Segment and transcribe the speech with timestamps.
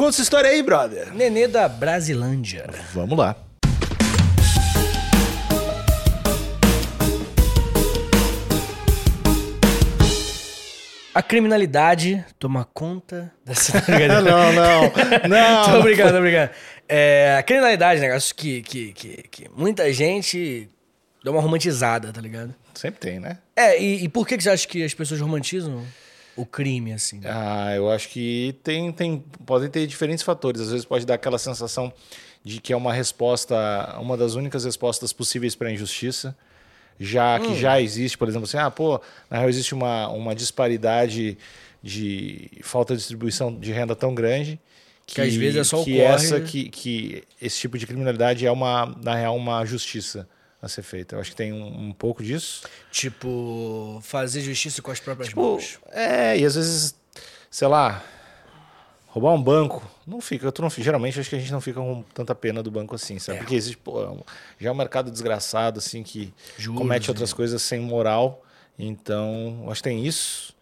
[0.00, 1.12] Conta essa história aí, brother.
[1.12, 2.64] Nenê da Brasilândia.
[2.94, 3.36] Vamos lá.
[11.12, 14.08] A criminalidade toma conta da cidade.
[14.08, 14.52] não, não,
[15.28, 15.64] não.
[15.70, 16.50] tô brincando, tô brincando.
[16.88, 20.66] É, a criminalidade, negócio que, que, que, que muita gente
[21.22, 22.54] dá uma romantizada, tá ligado?
[22.74, 23.36] Sempre tem, né?
[23.54, 25.84] É, e, e por que, que você acha que as pessoas romantizam
[26.40, 27.18] o crime, assim?
[27.20, 27.30] né?
[27.32, 30.60] Ah, eu acho que tem, tem, podem ter diferentes fatores.
[30.60, 31.92] Às vezes pode dar aquela sensação
[32.42, 33.54] de que é uma resposta,
[34.00, 36.36] uma das únicas respostas possíveis para a injustiça,
[36.98, 41.36] já que já existe, por exemplo, assim, ah, pô, na real existe uma, uma disparidade
[41.82, 44.58] de falta de distribuição de renda tão grande
[45.06, 48.52] Que às vezes é só que ocorre- essa que, que esse tipo de criminalidade é
[48.52, 50.28] uma na real uma justiça
[50.62, 51.16] a ser feita.
[51.16, 52.62] Eu acho que tem um, um pouco disso.
[52.90, 55.78] Tipo, fazer justiça com as próprias Tipo, mãos.
[55.90, 56.94] é, e às vezes,
[57.50, 58.02] sei lá,
[59.08, 62.02] roubar um banco, não fica, tu não geralmente acho que a gente não fica com
[62.14, 63.38] tanta pena do banco assim, sabe?
[63.38, 63.40] É.
[63.40, 64.16] Porque existe, pô, é
[64.60, 67.10] já é um mercado desgraçado, assim, que Juros, comete né?
[67.12, 68.44] outras coisas sem moral,
[68.78, 70.54] então, acho que tem isso.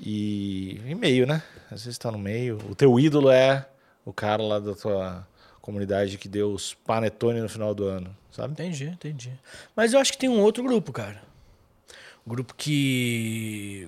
[0.00, 1.42] E, e meio, né?
[1.70, 2.58] Às vezes tá no meio.
[2.68, 3.66] O teu ídolo é
[4.04, 5.26] o cara lá da tua
[5.72, 8.54] comunidade que deu os panetone no final do ano, sabe?
[8.54, 9.30] Entendi, entendi.
[9.76, 11.20] Mas eu acho que tem um outro grupo, cara.
[12.26, 13.86] Um grupo que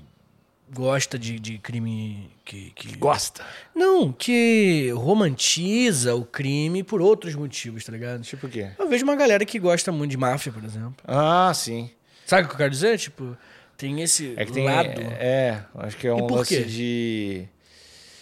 [0.70, 2.97] gosta de, de crime que, que...
[2.98, 3.42] Gosta.
[3.75, 8.20] Não, que romantiza o crime por outros motivos, tá ligado?
[8.23, 8.73] Tipo o quê?
[8.78, 10.97] Eu vejo uma galera que gosta muito de máfia, por exemplo.
[11.06, 11.91] Ah, sim.
[12.27, 12.98] Sabe o que eu quero dizer?
[12.98, 13.34] Tipo,
[13.78, 14.64] tem esse É que tem.
[14.67, 15.01] lado.
[15.19, 17.48] É, acho que é um lance de.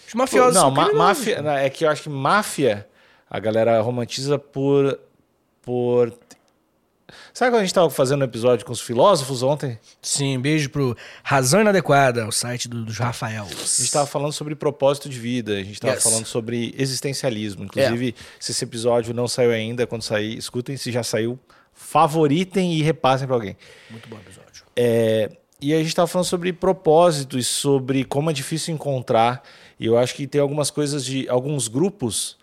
[0.07, 1.37] Os mafiosos não, são ma- máfia.
[1.37, 1.43] pô.
[1.43, 2.87] não, É que eu acho que máfia
[3.31, 4.99] a galera romantiza por.
[5.63, 6.13] por.
[7.33, 9.79] Sabe quando a gente tava fazendo um episódio com os filósofos ontem?
[10.03, 13.51] Sim, beijo pro Razão Inadequada, o site do- dos Rafaels.
[13.79, 16.03] A gente tava falando sobre propósito de vida, a gente tava Yes.
[16.03, 17.65] falando sobre existencialismo.
[17.65, 20.77] Inclusive, se esse episódio não saiu ainda, quando sair, escutem.
[20.77, 21.39] Se já saiu,
[21.73, 23.57] favoritem e repassem pra alguém.
[23.89, 24.65] Muito bom episódio.
[24.77, 25.31] É,
[25.63, 29.43] e a gente estava falando sobre propósito e sobre como é difícil encontrar.
[29.81, 32.37] E eu acho que tem algumas coisas de alguns grupos,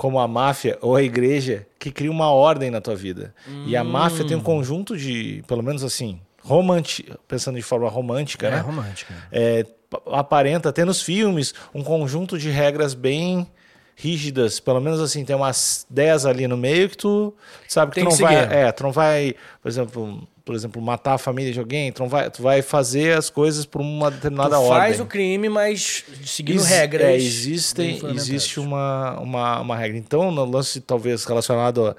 [0.00, 3.34] como a máfia ou a igreja, que criam uma ordem na tua vida.
[3.66, 8.46] E a máfia tem um conjunto de, pelo menos assim, romanti pensando de forma romântica,
[8.46, 8.60] É, né?
[8.60, 9.12] romântica.
[9.30, 13.46] É, pa- aparenta ter nos filmes um conjunto de regras bem
[13.94, 17.34] rígidas, pelo menos assim, tem umas 10 ali no meio que tu
[17.68, 18.52] sabe que Tem tu não que vai, seguir.
[18.54, 22.30] é, tu não vai, por exemplo, por exemplo, matar a família de alguém, não vai,
[22.30, 24.78] tu vai fazer as coisas por uma determinada tu ordem.
[24.78, 27.02] faz o crime, mas seguindo Ex- regras.
[27.08, 29.96] é, existem, existe uma, uma, uma regra.
[29.98, 31.96] Então, no lance talvez relacionado a,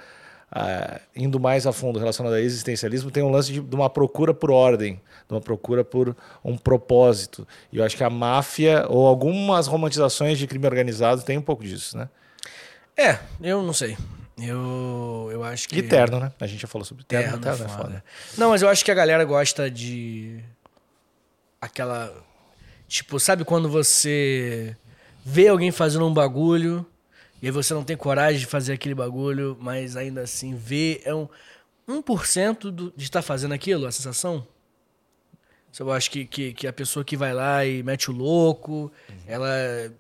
[0.52, 4.34] a- indo mais a fundo relacionado a existencialismo, tem um lance de, de uma procura
[4.34, 4.94] por ordem,
[5.28, 7.48] de uma procura por um propósito.
[7.72, 11.64] E eu acho que a máfia ou algumas romantizações de crime organizado tem um pouco
[11.64, 12.10] disso, né?
[12.98, 13.96] É, eu não sei.
[14.38, 15.78] Eu, eu acho que.
[15.78, 16.32] E terno, né?
[16.40, 17.32] A gente já falou sobre terno.
[17.32, 17.84] Terno é terno é foda.
[17.84, 18.04] foda.
[18.38, 20.44] Não, mas eu acho que a galera gosta de.
[21.60, 22.14] Aquela.
[22.88, 24.76] Tipo, sabe quando você
[25.24, 26.86] vê alguém fazendo um bagulho
[27.42, 31.02] e aí você não tem coragem de fazer aquele bagulho, mas ainda assim vê.
[31.04, 31.28] É um
[31.90, 34.46] 1% do, de estar fazendo aquilo, a sensação?
[35.80, 38.92] Eu acho que, que, que a pessoa que vai lá e mete o louco,
[39.26, 39.50] ela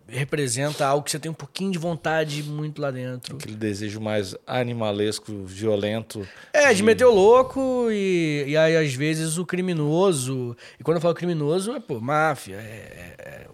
[0.08, 3.38] representa algo que você tem um pouquinho de vontade muito lá dentro.
[3.38, 6.28] Aquele desejo mais animalesco, violento.
[6.54, 10.56] É, de meter o louco e, e aí, às vezes, o criminoso.
[10.80, 13.48] E quando eu falo criminoso, é, pô, máfia, é, é- é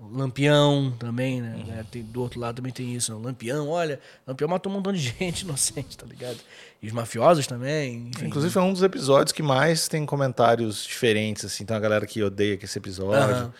[0.00, 1.80] lampião também, né?
[1.80, 3.20] É, tem- do outro lado também tem isso, né?
[3.24, 6.38] Lampião, olha, lampião matou um montão de gente inocente, tá ligado?
[6.80, 8.26] E os mafiosos também, enfim.
[8.26, 11.64] Inclusive, foi um dos episódios que mais tem comentários diferentes, assim.
[11.64, 13.20] Tem uma galera que odeia esse episódio.
[13.20, 13.54] Aham.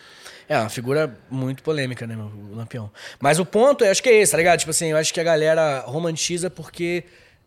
[0.47, 2.89] É, uma figura muito polêmica, né, meu, o Lampião.
[3.19, 4.57] Mas o ponto, eu acho que é esse, tá ligado?
[4.59, 7.03] Tipo assim, eu acho que a galera romantiza porque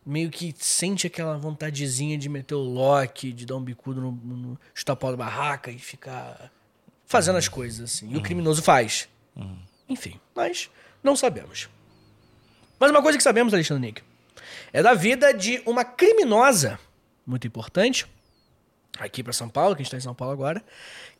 [0.06, 4.36] meio que sente aquela vontadezinha de meter o lock, de dar um bicudo no, no,
[4.36, 6.50] no da barraca e ficar
[7.12, 8.10] fazendo as coisas, assim.
[8.12, 9.08] E o criminoso faz.
[9.88, 10.68] Enfim, mas
[11.04, 11.68] não sabemos.
[12.80, 14.02] Mas uma coisa que sabemos, Alexandre Nick,
[14.72, 16.78] é da vida de uma criminosa
[17.24, 18.06] muito importante,
[18.98, 20.62] aqui para São Paulo, que a gente está em São Paulo agora,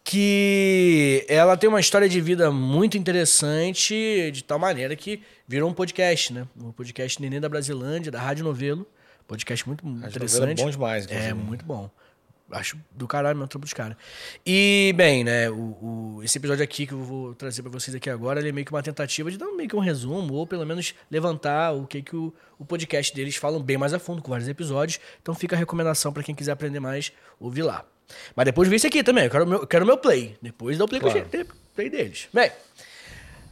[0.03, 5.75] que ela tem uma história de vida muito interessante, de tal maneira que virou um
[5.75, 6.47] podcast, né?
[6.61, 8.87] O podcast Neném da Brasilândia, da Rádio Novelo.
[9.29, 10.63] Podcast muito Novelo é interessante.
[10.63, 11.35] bom demais, É, inclusive.
[11.35, 11.89] muito bom.
[12.53, 13.97] Acho do caralho meu trampo dos caras.
[14.47, 15.55] E, bem, né, o,
[16.19, 18.65] o- esse episódio aqui que eu vou trazer pra vocês aqui agora, ele é meio
[18.67, 22.03] que uma tentativa de dar meio que um resumo, ou pelo menos levantar o que,
[22.03, 25.01] que o, o podcast deles falam bem mais a fundo, com vários episódios.
[25.23, 27.11] Então fica a recomendação pra quem quiser aprender mais,
[27.41, 27.85] ouvir lá.
[28.37, 30.37] Mas depois vê esse aqui também, eu quero o meu, eu quero meu play.
[30.43, 31.23] Depois dá o play, Claro.
[31.23, 32.29] com o play deles.
[32.35, 32.51] Bem,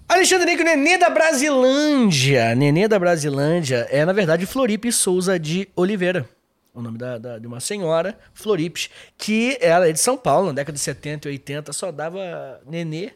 [0.07, 2.55] Alexandre Nico, Nenê da Brasilândia.
[2.55, 6.29] Nenê da Brasilândia é, na verdade, Floripe Souza de Oliveira.
[6.73, 8.89] O nome da, da- de uma senhora, Floripes,
[9.19, 13.11] que ela é de São Paulo, na década de 70 e 80, só dava nenê,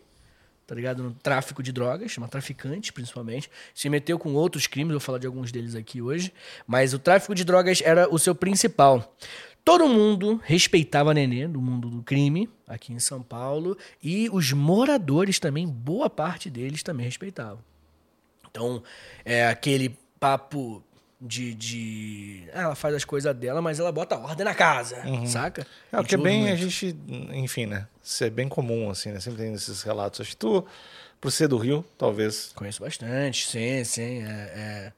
[0.67, 1.03] tá ligado?
[1.03, 3.49] No tráfico de drogas, uma traficante, principalmente.
[3.75, 6.33] Se meteu com outros crimes, vou falar de alguns deles aqui hoje.
[6.67, 9.15] Mas o tráfico de drogas era o seu principal.
[9.65, 14.53] Todo mundo respeitava a Nenê do mundo do crime, aqui em São Paulo, e os
[14.53, 17.61] moradores também, boa parte deles também respeitavam.
[18.51, 18.83] Então,
[19.25, 20.83] é aquele papo
[21.25, 21.55] de.
[21.55, 25.67] de ah, ela faz as coisas dela, mas ela bota ordem na casa, saca?
[25.91, 26.69] É, o que é bem, a muito.
[26.69, 26.97] gente,
[27.33, 27.87] enfim, né?
[28.03, 29.21] Isso é bem comum, assim, né?
[29.21, 30.21] Sempre tem esses relatos.
[30.21, 30.65] Acho que tu,
[31.21, 32.53] por ser do Rio, talvez.
[32.55, 34.23] Conheço bastante, sim, sim.
[34.23, 34.93] É, é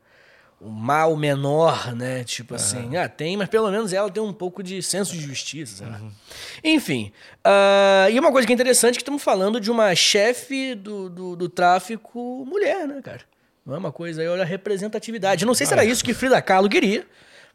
[0.61, 2.25] o mal menor, né?
[2.25, 5.87] Tipo assim, ah, tem, mas pelo menos ela tem um pouco de senso de justiça,
[5.87, 6.01] lá.
[6.65, 7.13] Enfim.
[7.45, 11.09] ah, e uma coisa que é interessante é que estamos falando de uma chefe do,
[11.09, 13.21] do, do tráfico mulher, né, cara?
[13.67, 15.45] Não é uma coisa aí, olha a representatividade.
[15.45, 17.05] Não sei se era isso que Frida Kahlo queria.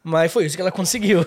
[0.04, 1.24] Mas foi isso que ela conseguiu.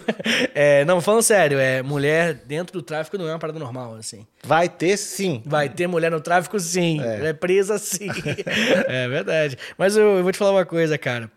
[0.54, 4.28] É, não, falando sério, é, mulher dentro do tráfico não é uma parada normal, assim.
[4.44, 5.42] Vai ter sim.
[5.46, 7.00] Vai ter mulher no tráfico, sim.
[7.02, 8.10] É, presa, sim.
[8.88, 9.58] é verdade.
[9.78, 11.32] Mas eu, eu vou te falar uma coisa, cara.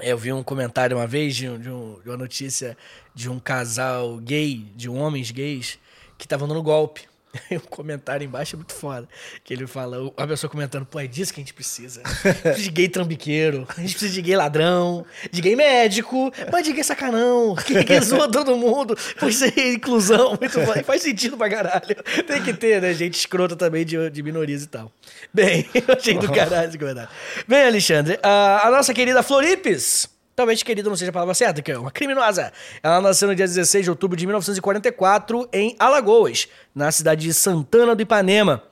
[0.00, 2.76] Eu vi um comentário uma vez de, um- de um- de uma notícia
[3.14, 5.78] de um casal gay, de homens gays,
[6.16, 7.02] que estavam dando golpe.
[7.52, 9.08] Um comentário embaixo é muito foda.
[9.44, 12.02] Que ele fala, a pessoa comentando, pô, é disso que a gente precisa.
[12.04, 16.32] A gente precisa de gay trambiqueiro, a gente precisa de gay ladrão, de gay médico,
[16.50, 18.96] mas de gay sacanão, que, que zoa todo mundo.
[19.26, 20.82] Isso aí é inclusão, muito bom.
[20.84, 21.96] Faz sentido pra caralho.
[22.26, 24.92] Tem que ter, né, gente escrota também de, de minorias e tal.
[25.32, 27.10] Bem, eu achei do caralho esse comentário.
[27.46, 31.70] Bem, Alexandre, a, a nossa querida Floripes, talvez querida não seja a palavra certa, que
[31.70, 32.52] é uma criminosa.
[32.82, 37.94] Ela nasceu no dia 16 de outubro de 1944 em Alagoas, na cidade de Santana
[37.94, 38.62] do Ipanema.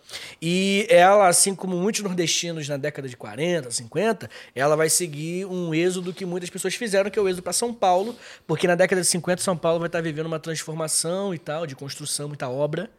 [0.43, 5.75] E ela, assim como muitos nordestinos na década de 40, 50, ela vai seguir um
[5.75, 8.17] êxodo que muitas pessoas fizeram, que é o êxodo para São Paulo,
[8.47, 11.77] porque na década de 50 São Paulo vai estar vivendo uma transformação e tal, de
[11.77, 12.91] construção, muita obra,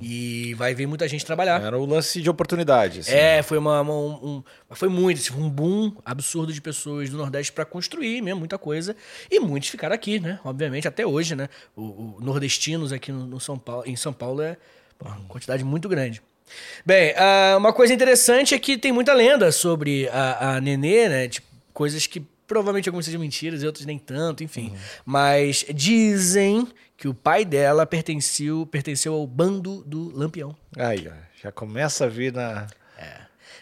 [0.00, 1.62] e vai vir muita gente trabalhar.
[1.62, 3.00] Era o lance de oportunidade.
[3.00, 3.12] assim.
[3.12, 7.16] É, foi uma, uma- um, um- foi muito, assim, um boom absurdo de pessoas do
[7.16, 8.94] Nordeste para construir mesmo muita coisa
[9.30, 10.38] e muitos ficaram aqui, né?
[10.44, 11.48] Obviamente até hoje, né?
[11.76, 14.56] O, o nordestinos aqui no, no São Paulo, em São Paulo é
[14.98, 16.22] pô, uma quantidade muito grande.
[16.84, 21.28] Bem, ah, uma coisa interessante é que tem muita lenda sobre a, a Nenê, né?
[21.28, 24.74] Tipo, coisas que provavelmente algumas sejam mentiras e outras nem tanto, enfim.
[25.04, 30.54] Mas dizem que o pai dela pertenceu, pertenceu ao bando do Lampião.
[30.76, 31.12] Aí, ó,
[31.42, 32.66] já começa a vir na.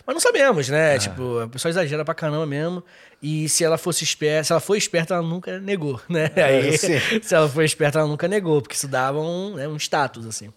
[0.07, 0.99] Mas não sabemos, né?
[0.99, 2.83] Tipo, a pessoa exagera pra caramba mesmo.
[3.23, 6.31] E se ela fosse esperta, se ela foi esperta, ela nunca negou, né?
[6.37, 6.99] Aí, sim.
[7.23, 10.53] se ela foi esperta, ela nunca negou, porque isso dava um, né, um status, assim.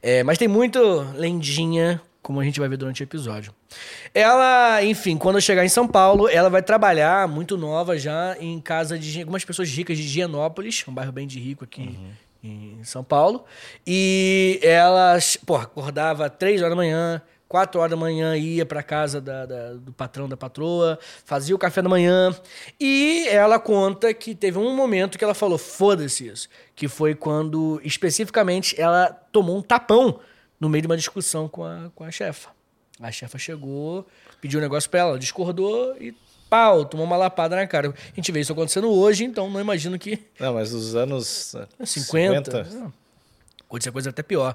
[0.00, 0.78] É, mas tem muito
[1.16, 3.52] lendinha, como a gente vai ver durante o episódio.
[4.14, 8.98] Ela, enfim, quando chegar em São Paulo, ela vai trabalhar muito nova já em casa
[8.98, 11.98] de algumas pessoas ricas de Higienópolis, um bairro bem de rico aqui
[12.44, 13.44] em São Paulo.
[13.86, 19.20] E ela, pô, acordava três horas da manhã, quatro horas da manhã ia pra casa
[19.20, 22.34] da- da- do patrão da patroa, fazia o café da manhã.
[22.80, 26.48] E ela conta que teve um momento que ela falou: foda-se isso.
[26.74, 30.18] Que foi quando, especificamente, ela tomou um tapão
[30.62, 32.50] no meio de uma discussão com a, com a chefa.
[33.00, 34.06] A chefa chegou,
[34.40, 36.14] pediu um negócio pra ela, discordou e
[36.48, 37.88] pau, tomou uma lapada na cara.
[37.92, 41.56] A gente vê isso acontecendo hoje, então não imagino que Não, mas nos anos.
[41.56, 42.62] eh, 50.
[42.74, 42.92] Não.
[43.68, 44.54] Pode ser coisa até pior.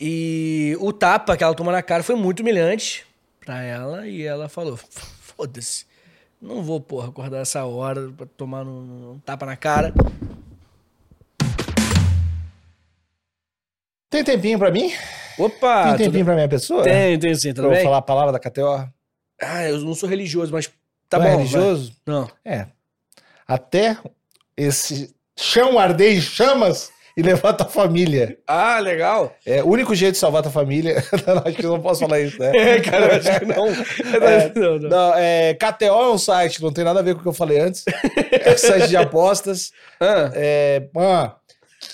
[0.00, 3.04] E o tapa que ela tomou na cara foi muito humilhante
[3.44, 4.08] pra ela.
[4.08, 5.84] E ela falou: foda-se.
[6.40, 9.92] Não vou, porra, acordar essa hora pra tomar um, um tapa na cara.
[14.14, 14.92] Tem tempinho pra mim?
[15.36, 15.88] Opa!
[15.88, 16.84] Tem tempinho pra minha pessoa?
[16.84, 16.92] tudo...
[16.92, 17.82] Tenho, tenho sim, Pra tudo eu bem?
[17.82, 18.88] falar a palavra da KTO?
[19.42, 20.70] Ah, eu não sou religioso, mas
[21.08, 21.30] tá Não bom.
[21.30, 21.38] é vai.
[21.38, 21.92] religioso?
[22.06, 22.30] Não.
[22.44, 22.66] É.
[23.44, 23.96] Até
[24.56, 28.38] esse chão arder em chamas e levar tua família.
[28.46, 29.34] Ah, legal.
[29.44, 31.02] É o único jeito de salvar tua família.
[31.26, 32.52] não, acho que eu não posso falar isso, né?
[32.54, 33.66] É, cara, eu acho que não.
[34.28, 34.88] É, não, não.
[34.90, 37.32] Não, é, KTO é um site, não tem nada a ver com o que eu
[37.32, 37.82] falei antes.
[38.30, 39.72] É um site de apostas.
[40.00, 41.34] Ah, É, ah,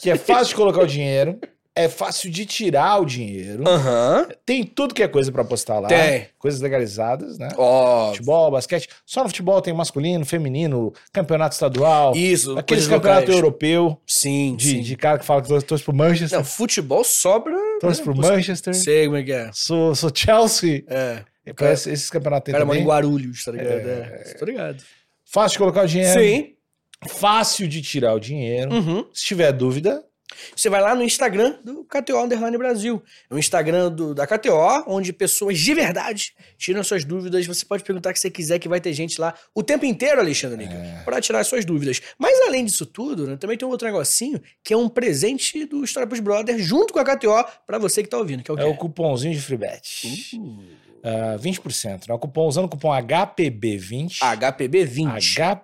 [0.02, 1.40] que é fácil de colocar o dinheiro.
[1.74, 3.66] É fácil de tirar o dinheiro.
[3.66, 4.28] Aham.
[4.44, 5.88] Tem tudo que é coisa pra apostar lá.
[5.88, 6.26] Tem.
[6.38, 7.48] Coisas legalizadas, né?
[7.56, 8.08] Ó.
[8.08, 8.88] Futebol, basquete.
[9.06, 12.14] Só no futebol tem masculino, feminino, campeonato estadual.
[12.16, 13.36] Isso, Aqueles campeonato locais.
[13.36, 14.80] europeu Sim, de, sim.
[14.82, 16.38] de cara que fala que torce pro Manchester.
[16.38, 17.56] Não, futebol sobra.
[17.80, 18.04] torce né?
[18.04, 18.74] pro Manchester.
[18.74, 19.50] Sei como é que é.
[19.52, 20.82] Sou, sou Chelsea.
[20.88, 21.22] É.
[21.56, 22.88] Parece esses campeonatos cara mora em também.
[22.88, 23.88] Guarulhos, tá ligado?
[23.88, 24.34] É.
[24.38, 24.82] Tô ligado.
[25.24, 26.20] Fácil de colocar o dinheiro.
[26.20, 26.54] Sim.
[27.08, 28.72] Fácil de tirar o dinheiro.
[28.72, 29.06] Uhum.
[29.12, 30.04] Se tiver dúvida,
[30.54, 33.02] Você vai lá no Instagram do KTO Underline Brasil.
[33.30, 37.46] É o Instagram do, da KTO, onde pessoas de verdade tiram suas dúvidas.
[37.46, 40.20] Você pode perguntar o que você quiser, que vai ter gente lá o tempo inteiro,
[40.20, 41.02] Alexandre Níquel, É.
[41.04, 42.00] para tirar suas dúvidas.
[42.18, 45.84] Mas além disso tudo, né, também tem um outro negocinho, que é um presente do
[45.84, 48.58] História pros Brothers, junto com a KTO, para você que tá ouvindo, que é o?
[48.58, 50.38] É o cupomzinho de free bet.
[51.02, 52.08] Ah, 20%.
[52.08, 52.14] Né?
[52.14, 54.18] O cupom, usando o cupom HPB20.
[54.18, 55.18] HPB20.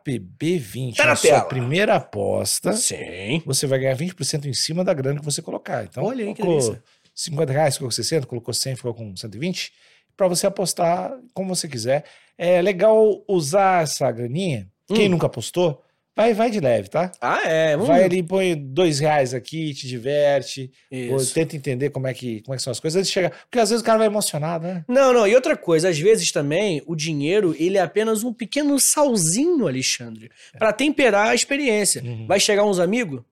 [0.06, 0.96] HPB20.
[0.96, 3.42] Tá na sua primeira aposta, Sim.
[3.44, 5.84] você vai ganhar 20% em cima da grana que você colocar.
[5.84, 6.82] Então, Olha aí que colocou delícia.
[7.14, 9.72] 50 reais, ficou com 60, colocou 100, ficou com 120.
[10.16, 12.04] Para você apostar como você quiser.
[12.38, 14.68] É legal usar essa graninha.
[14.86, 15.10] Quem Hum.
[15.12, 15.82] nunca apostou,
[16.16, 17.12] vai, vai de leve, tá?
[17.20, 17.72] Ah, é.
[17.72, 20.70] Vamos Vai ali, põe dois reais aqui, te diverte.
[20.90, 21.34] Isso.
[21.34, 22.98] tenta entender como é, que, como é que são as coisas.
[22.98, 24.84] Antes de chegar, porque às vezes o cara vai emocionado, né?
[24.88, 28.80] Não, não, e outra coisa, às vezes também o dinheiro, ele é apenas um pequeno
[28.80, 32.02] salzinho, Alexandre, pra temperar a experiência.
[32.02, 32.26] Uhum.
[32.26, 33.22] Vai chegar uns amigos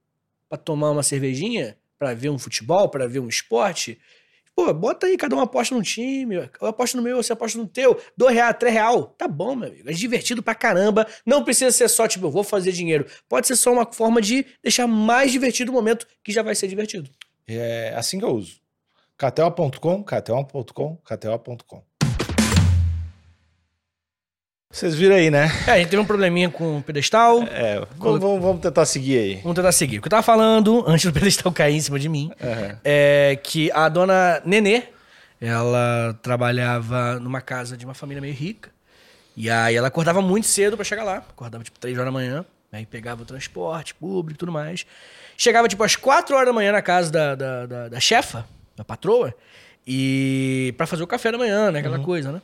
[0.47, 3.97] pra tomar uma cervejinha, pra ver um futebol, pra ver um esporte.
[4.55, 7.67] Pô, bota aí, cada um aposta no time, eu aposto no meu, você aposta no
[7.67, 11.71] teu, dois real, três real, tá bom, meu amigo, é divertido pra caramba, não precisa
[11.71, 15.29] ser só, tipo, eu vou fazer dinheiro, pode ser só uma forma de deixar mais
[15.29, 17.09] divertido o momento, que já vai ser divertido.
[17.45, 18.61] É assim que eu uso.
[19.17, 21.83] KTO.com, KTO.com, KTO.com.
[24.75, 25.49] Vocês viram aí, né?
[25.67, 29.17] É, a gente teve um probleminha com o pedestal, É, vamos, vamos- vamos tentar seguir
[29.17, 29.35] aí.
[29.35, 29.99] Vamos tentar seguir.
[29.99, 32.77] O que eu tava falando, antes do pedestal cair em cima de mim, Aham.
[32.83, 34.83] é que a dona Nenê,
[35.39, 38.69] ela trabalhava numa casa de uma família meio rica.
[39.37, 41.17] E aí ela acordava muito cedo pra chegar lá.
[41.19, 42.43] Acordava tipo 3 horas da manhã.
[42.69, 44.85] Aí pegava o transporte público e tudo mais.
[45.37, 48.83] Chegava tipo às 4 horas da manhã na casa da, da, da, da chefa, da
[48.83, 49.33] patroa,
[49.87, 51.79] e para fazer o café da manhã, né?
[51.79, 52.41] Aquela coisa, né?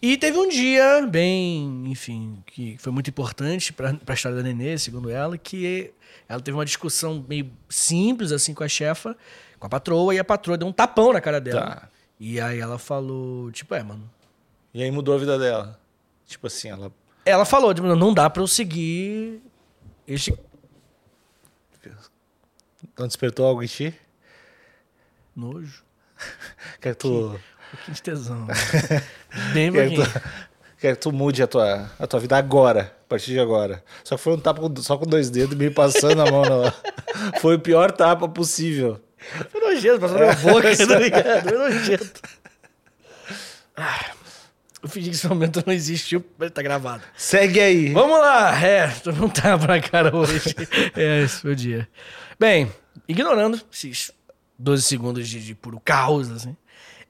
[0.00, 4.76] E teve um dia bem, enfim, que foi muito importante pra, pra história da Nenê,
[4.78, 5.92] segundo ela, que
[6.28, 9.16] ela teve uma discussão meio simples, assim, com a chefa,
[9.58, 11.66] com a patroa, e a patroa deu um tapão na cara dela.
[11.66, 11.88] Tá.
[12.20, 14.08] E aí ela falou, tipo, é, mano.
[14.72, 15.80] E aí mudou a vida dela.
[16.26, 16.92] Tipo assim, ela.
[17.24, 19.40] Ela falou, tipo, não dá pra eu seguir
[20.06, 20.32] este
[22.98, 23.94] Não despertou algo em ti?
[25.34, 25.84] nojo.
[26.80, 27.38] Quer que tu.
[27.70, 28.46] Pouquinho de tesão.
[29.52, 30.20] Bem Quer que pouquinho.
[30.20, 30.28] tu,
[30.78, 33.82] quer que tu mude a tua, a tua vida agora, a partir de agora.
[34.04, 36.42] Só que foi um tapa com- só com dois dedos, me passando a mão.
[36.42, 36.72] Na...
[37.40, 39.00] Foi o pior tapa possível.
[39.50, 41.48] Foi nojento, passou na minha boca, tá ligado?
[41.48, 42.20] Foi nojento.
[43.76, 44.10] Ah,
[44.82, 47.02] eu fingi que esse momento não existiu, mas tá gravado.
[47.16, 47.92] Segue aí.
[47.92, 48.58] Vamos lá!
[48.62, 50.54] É, tô não tá pra cara hoje.
[50.94, 51.88] É, esse foi o dia.
[52.38, 52.70] Bem,
[53.08, 54.12] ignorando esses
[54.58, 56.56] 12 segundos de, de puro caos, assim.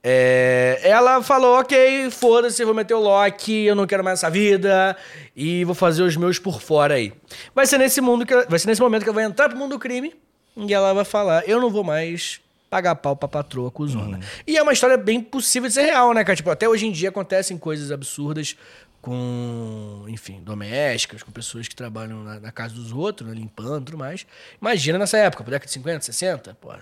[0.08, 4.96] É, ela falou, ok, foda-se, vou meter o lock, eu não quero mais essa vida
[5.34, 7.12] e vou fazer os meus por fora aí.
[7.52, 9.58] Vai ser nesse mundo que ela- vai ser nesse momento que ela vai entrar pro
[9.58, 10.14] mundo do crime
[10.56, 14.20] e ela vai falar, eu não vou mais pagar pau pra patroa cuzona.
[14.46, 16.36] E é uma história bem possível de ser real, né, cara?
[16.36, 18.56] Tipo, até hoje em dia acontecem coisas absurdas
[19.02, 23.84] com, enfim, domésticas, com pessoas que trabalham na, na casa dos outros, né, limpando e
[23.86, 24.26] tudo mais.
[24.60, 26.72] Imagina nessa época, década de 50, 60, pô,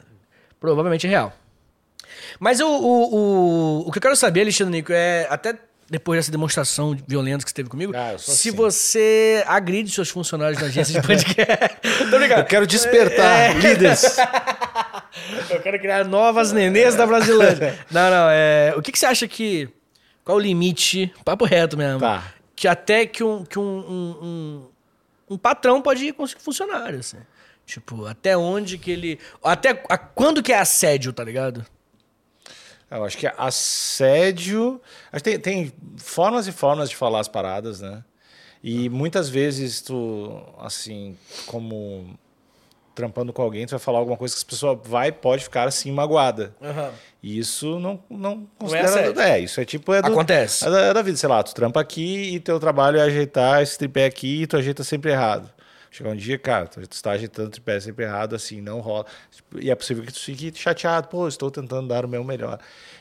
[0.61, 1.33] provavelmente é real.
[2.41, 5.55] Mas o, o, o, o que eu quero saber, Alexandre Nico, é até
[5.91, 8.57] depois dessa demonstração violenta que você teve comigo, Ah, se assim.
[8.57, 11.77] você agride seus funcionários da agência de podcast.
[12.11, 12.41] Tô brincando.
[12.41, 14.17] Eu quero despertar líderes.
[15.51, 17.79] Eu quero criar novas nenês da Brasilândia.
[17.91, 18.75] Não, não, é...
[18.77, 19.69] O que, que você acha que...
[20.25, 22.25] Qual o limite, papo reto mesmo, Tá.
[22.57, 27.19] que até que um, que um, um, um, um patrão pode ir com funcionário, assim.
[27.67, 29.19] Tipo, até onde que ele...
[29.43, 31.65] Até a- quando que é assédio, tá ligado?
[32.95, 34.81] Eu acho que assédio.
[35.13, 38.05] Acho que tem, tem formas e formas de falar as paradas, né?
[38.63, 42.19] E muitas vezes tu, assim, como
[42.95, 45.91] trampando com alguém, tu vai falar alguma coisa que a pessoa vai pode ficar assim
[45.91, 46.55] magoada.
[47.23, 48.87] E isso não, não considera.
[48.87, 49.21] assédio.
[49.21, 49.93] É, isso é tipo.
[49.93, 50.67] É do, Acontece.
[50.67, 53.63] É da, é da vida, sei lá, tu trampa aqui e teu trabalho é ajeitar
[53.63, 55.51] esse tripé aqui e tu ajeita sempre errado.
[55.95, 59.07] Chegar um dia, cara, tu está ajeitando o tripé sempre errado, assim, não rola.
[59.61, 62.59] E é possível que tu fique chateado, pô, estou tentando dar o meu melhor.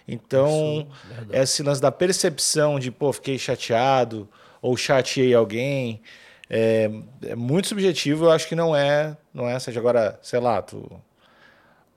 [0.07, 0.87] Então,
[1.31, 4.29] esse lance da percepção de, pô, fiquei chateado
[4.61, 6.03] ou chateei alguém,
[6.47, 6.91] é,
[7.23, 10.87] é muito subjetivo, eu acho que não é, não é, seja agora, sei lá, tu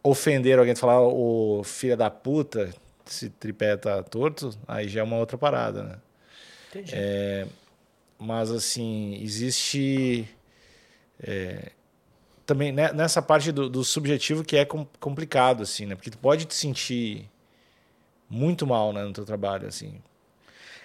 [0.03, 2.71] ofender alguém, tu falar o filho da puta,
[3.07, 5.97] esse tripé tá torto, aí já é uma outra parada, né?
[6.71, 6.95] Entendi.
[8.19, 10.27] Mas assim, existe
[11.21, 11.73] é,
[12.45, 15.95] também né, nessa parte do, do subjetivo que é com- complicado, assim, né?
[15.95, 17.29] Porque tu pode te sentir
[18.29, 20.01] muito mal né, no teu trabalho, assim.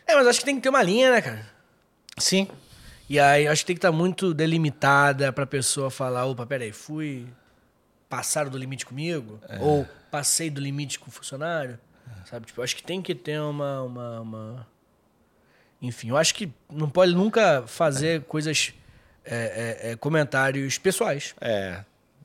[0.08, 1.48] É, mas acho que tem que ter uma linha, né, cara?
[2.18, 2.48] Sim.
[3.10, 7.28] E aí acho que tem que estar muito delimitada pra pessoa falar, opa, peraí, fui
[8.10, 9.58] passaram do limite comigo, É.
[9.60, 11.80] ou passei do limite com o funcionário,
[12.26, 12.46] sabe?
[12.46, 14.68] Tipo, acho que tem que ter uma, uma, uma-
[15.82, 18.74] Enfim, eu acho que não pode nunca fazer coisas,
[19.25, 21.34] é, é, é, comentários pessoais.
[21.42, 21.84] É.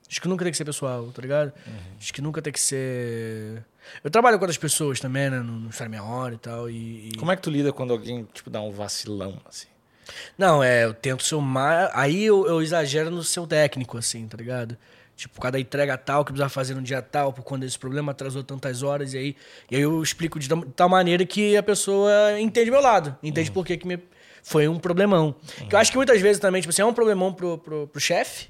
[0.09, 1.53] Acho que nunca tem que ser pessoal, tá ligado?
[1.67, 1.73] Uhum.
[2.01, 3.65] Acho que nunca tem que ser...
[4.05, 5.39] Eu trabalho com outras pessoas também, né?
[5.41, 7.09] No, no Meia Hora e tal, e...
[7.09, 9.67] e- Como é que tu lida quando alguém, tipo, dá um vacilão, assim?
[10.39, 11.91] Não, é, eu tento ser o mais.
[11.93, 14.77] Aí eu, eu exagero no seu técnico, assim, tá ligado?
[15.17, 18.45] Tipo, cada entrega tal que precisa fazer no dia tal, por quando esse problema atrasou
[18.45, 19.37] tantas horas, e aí,
[19.71, 23.65] e aí eu explico de tal maneira que a pessoa entende meu lado, entende por
[23.65, 23.99] que, que me,
[24.47, 25.35] foi um problemão.
[25.69, 28.01] Que eu acho que muitas vezes também, tipo assim, é um problemão pro, pro, pro
[28.01, 28.47] chefe,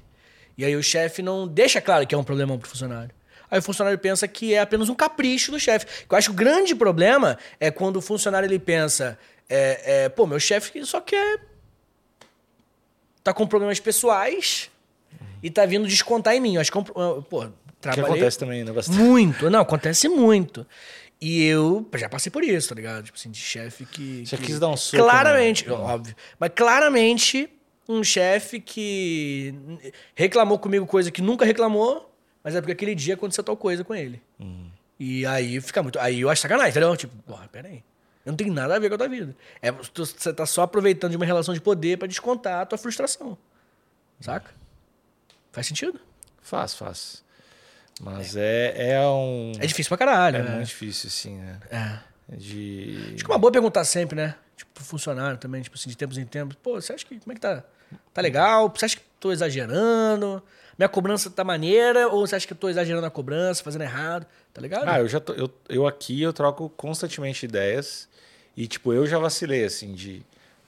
[0.55, 3.09] e aí o chefe não deixa claro que é um problemão pro funcionário.
[3.49, 5.87] Aí o funcionário pensa que é apenas um capricho do chefe.
[6.07, 9.17] Eu acho que o grande problema é quando o funcionário ele pensa,
[9.49, 11.39] é, é, pô, meu chefe só quer
[13.23, 14.69] tá com problemas pessoais
[15.41, 16.55] e tá vindo descontar em mim.
[16.55, 16.83] Eu acho que, é um
[17.23, 17.51] pô, Que
[17.81, 18.71] trabalhei acontece também, né?
[18.71, 18.99] Bastante.
[18.99, 19.49] muito.
[19.49, 20.63] Não, acontece muito.
[21.19, 23.03] E eu já passei por isso, tá ligado?
[23.05, 24.23] Tipo assim, de chefe que.
[24.25, 25.73] Já que- quis dar um soco, Claramente, né?
[25.73, 26.15] óbvio.
[26.39, 27.49] Mas claramente,
[27.89, 29.53] um chefe que
[30.13, 33.95] reclamou comigo coisa que nunca reclamou, mas é porque aquele dia aconteceu tal coisa com
[33.95, 34.21] ele.
[34.39, 34.69] Uhum.
[34.99, 35.99] E aí fica muito.
[35.99, 36.95] Aí eu acho sacanagem, entendeu?
[36.95, 37.83] Tipo, porra, peraí.
[38.25, 39.35] Eu não tenho nada a ver com a tua vida.
[39.61, 42.77] É, tu- você tá só aproveitando de uma relação de poder pra descontar a tua
[42.77, 43.37] frustração.
[44.19, 44.51] Saca?
[45.51, 45.99] Faz sentido?
[46.41, 47.23] Faz, faz.
[47.99, 49.53] Mas é, é um...
[49.59, 50.37] É difícil pra caralho.
[50.37, 50.55] É né?
[50.55, 51.59] muito difícil, assim, né?
[51.71, 52.35] É.
[52.35, 53.13] De...
[53.15, 54.35] Acho que é uma boa perguntar sempre, né?
[54.55, 56.57] Tipo, pro funcionário também, tipo assim, de tempos em tempos.
[56.61, 57.19] Pô, você acha que.
[57.19, 57.63] Como é que tá?
[58.13, 58.71] Tá legal?
[58.75, 60.43] Você acha que tô exagerando?
[60.77, 62.07] Minha cobrança tá maneira?
[62.07, 64.27] Ou você acha que eu tô exagerando a cobrança, fazendo errado?
[64.53, 64.87] Tá ligado?
[64.87, 68.07] Ah, eu já tô, eu, eu aqui eu troco constantemente ideias
[68.55, 70.23] e tipo eu já vacilei assim de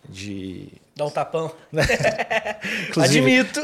[0.07, 1.53] de Dá um tapão.
[2.98, 3.62] Admito.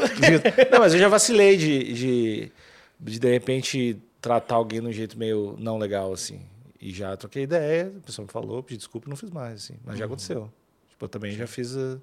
[0.70, 2.52] não, mas eu já vacilei de, de
[2.98, 6.40] de de repente tratar alguém de um jeito meio não legal assim
[6.80, 9.74] e já troquei ideia, a pessoa me falou, pedi desculpa, e não fiz mais assim,
[9.84, 10.12] mas já Uhum.
[10.12, 10.52] aconteceu.
[10.90, 12.00] Tipo, eu também já fiz, uh,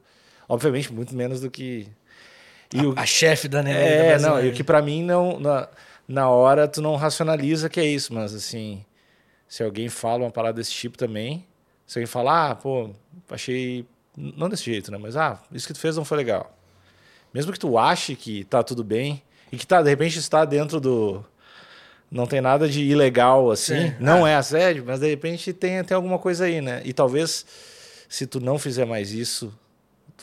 [0.50, 1.88] obviamente muito menos do que
[2.74, 3.82] e o, A chefe da Neném.
[3.82, 5.40] É, não, e o que pra mim não.
[5.40, 5.70] Na,
[6.08, 8.84] na hora tu não racionaliza que é isso, mas assim,
[9.48, 11.46] se alguém fala uma parada desse tipo também,
[11.86, 12.90] se alguém falar, ah, pô,
[13.30, 13.86] achei.
[14.18, 14.98] Não desse jeito, né?
[14.98, 16.58] Mas, ah, isso que tu fez não foi legal.
[17.34, 19.22] Mesmo que tu ache que tá tudo bem,
[19.54, 21.24] e que tá, de repente está dentro do.
[22.10, 23.96] Não tem nada de ilegal assim, Sim.
[24.00, 26.82] não é assédio, mas de repente tem, tem alguma coisa aí, né?
[26.86, 27.46] E talvez,
[28.10, 29.54] se tu não fizer mais isso,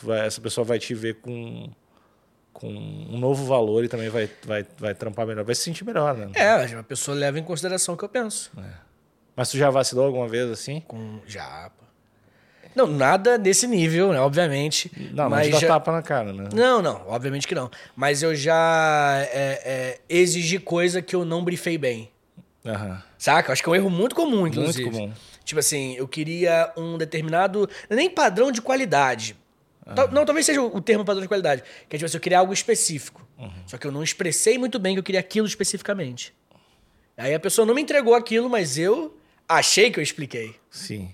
[0.01, 1.69] vai- essa pessoa vai te ver com
[2.53, 6.15] com um novo valor e também vai, vai, vai trampar melhor, vai se sentir melhor,
[6.15, 6.29] né?
[6.35, 8.51] É, a pessoa leva em consideração o que eu penso.
[9.35, 10.81] Mas tu já vacilou alguma vez assim?
[10.81, 11.21] Com.
[11.25, 11.71] Já.
[12.75, 14.19] Não, nada desse nível, né?
[14.19, 14.91] Obviamente.
[15.13, 15.67] Não, mas não já...
[15.67, 16.49] tapa na cara, né?
[16.53, 17.69] Não, não, obviamente que não.
[17.95, 22.09] Mas eu já é, é, exigi coisa que eu não brifei bem.
[22.65, 23.01] Aham.
[23.17, 23.51] Saca?
[23.51, 24.83] Acho que é um erro muito comum, inclusive.
[24.89, 25.13] Muito comum.
[25.43, 27.69] Tipo assim, eu queria um determinado.
[27.89, 29.35] Nem padrão de qualidade.
[29.95, 31.63] Tal- Não, talvez seja o o termo padrão de qualidade.
[31.89, 33.27] Que é tipo assim, eu queria algo específico.
[33.37, 33.51] Uhum.
[33.65, 36.33] Só que eu não expressei muito bem que eu queria aquilo especificamente.
[37.17, 39.17] Aí a pessoa não me entregou aquilo, mas eu
[39.49, 40.55] achei que eu expliquei.
[40.69, 41.13] Sim.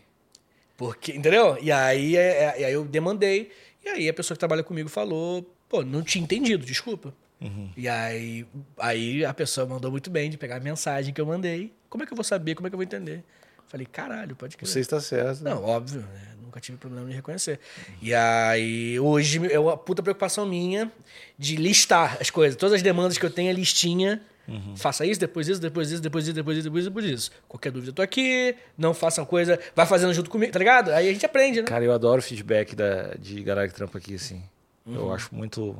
[0.77, 1.57] Porque, entendeu?
[1.59, 3.51] E aí, é- é- aí eu demandei.
[3.83, 7.13] E aí a pessoa que trabalha comigo falou, pô, não tinha entendido, desculpa.
[7.41, 7.69] Uhum.
[7.75, 8.45] E aí,
[8.79, 11.73] aí a pessoa mandou muito bem de pegar a mensagem que eu mandei.
[11.89, 12.55] Como é que eu vou saber?
[12.55, 13.23] Como é que eu vou entender?
[13.67, 14.67] Falei, caralho, pode crer.
[14.69, 15.43] Você está certo.
[15.43, 16.37] Não, óbvio, né?
[16.41, 17.59] nunca tive problema de reconhecer.
[18.01, 20.91] E aí, hoje é uma puta preocupação minha
[21.37, 22.55] de listar as coisas.
[22.55, 24.21] Todas as demandas que eu tenho é listinha.
[24.77, 27.31] Faça isso, depois isso, depois isso, depois isso, depois isso, depois isso, depois isso.
[27.49, 28.55] Qualquer dúvida, eu tô aqui.
[28.77, 30.91] Não façam coisa, vai fazendo junto comigo, tá ligado?
[30.91, 31.67] Aí a gente aprende, né?
[31.67, 34.41] Cara, eu adoro o feedback da, de galera que trampa aqui, assim.
[34.85, 34.95] Uhum.
[34.95, 35.75] Eu acho muito.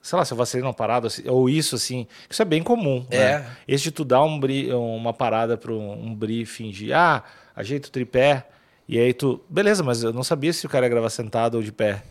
[0.00, 2.06] Sei lá, se eu vacilei numa parada, assim, ou isso, assim.
[2.28, 3.06] Isso é bem comum.
[3.10, 3.38] É.
[3.38, 3.56] Né?
[3.68, 7.22] Esse de tu dar um bri- uma parada para um briefing de, ah,
[7.54, 8.46] ajeita o tripé.
[8.88, 9.40] E aí tu.
[9.48, 12.02] Beleza, mas eu não sabia se o cara ia gravar sentado ou de pé.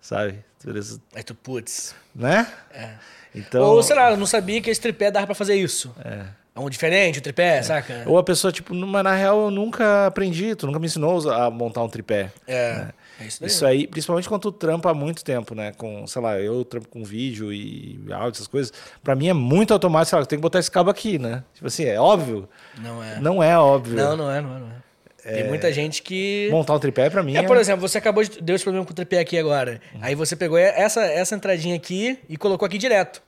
[0.00, 0.38] Sabe?
[0.64, 1.00] Beleza.
[1.14, 1.94] Aí tu, putz.
[2.14, 2.46] Né?
[2.70, 2.94] É.
[3.34, 3.62] Então.
[3.62, 5.94] Ou, sei lá, eu não sabia que esse tripé dava pra fazer isso.
[6.04, 6.24] É.
[6.54, 8.02] É um diferente, o tripé, saca?
[8.04, 11.48] Ou a pessoa, tipo, mas na real eu nunca aprendi, tu nunca me ensinou a
[11.48, 12.32] montar um tripé.
[12.48, 12.88] É.
[13.20, 13.44] É isso.
[13.44, 15.72] Isso aí, principalmente quando tu trampa há muito tempo, né?
[15.76, 18.72] Com, sei lá, eu trampo com vídeo e áudio, essas coisas.
[19.02, 21.42] Pra mim é muito automático, sei lá, eu tenho que botar esse cabo aqui, né?
[21.54, 22.48] Tipo assim, é óbvio?
[22.80, 23.20] Não é.
[23.20, 23.96] Não é óbvio.
[23.96, 24.87] Não, não é, não é, não é.
[25.34, 26.48] Tem muita gente que.
[26.50, 27.42] Montar um tripé pra mim É, é...
[27.42, 29.80] por exemplo, você acabou de deu esse problema com o tripé aqui agora.
[30.00, 33.22] Aí você pegou essa, essa entradinha aqui e colocou aqui direto.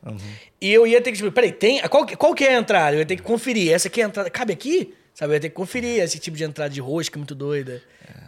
[0.61, 1.19] E eu ia ter que.
[1.19, 2.95] Tipo, peraí, tem, qual, que- qual que é a entrada?
[2.97, 3.73] Eu ia ter que conferir.
[3.73, 4.31] Essa aqui é a entrada.
[4.31, 4.95] Cabe aqui?
[5.15, 5.33] Sabe?
[5.33, 7.83] Eu ia ter que conferir esse tipo de entrada de rosca muito doida.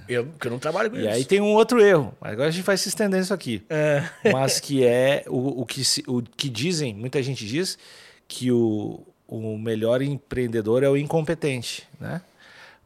[0.09, 1.09] Eu, porque eu não trabalho com E isso.
[1.11, 2.13] aí tem um outro erro.
[2.21, 3.63] Agora a gente vai se estendendo isso aqui.
[3.71, 4.03] É.
[4.33, 7.79] Mas que é o, o, que se- o que dizem, muita gente diz,
[8.29, 12.21] que o, o melhor empreendedor é o incompetente, né?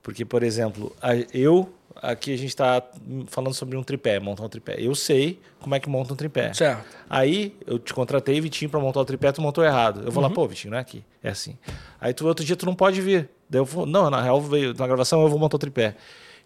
[0.06, 0.94] Porque, por exemplo,
[1.34, 1.68] eu
[2.00, 2.80] aqui a gente está
[3.26, 4.76] falando sobre um tripé, montar um tripé.
[4.78, 6.54] Eu sei como é que monta um tripé.
[6.54, 6.84] Certo.
[7.10, 10.02] Aí eu te contratei, Vitinho, para montar o tripé, tu montou errado.
[10.04, 10.28] Eu vou Uhum.
[10.28, 11.58] lá, pô, Vitinho, não é aqui, é assim.
[12.00, 13.28] Aí tu outro dia tu não pode vir.
[13.50, 15.96] Daí eu vou, não, na real veio na gravação eu vou montar o tripé.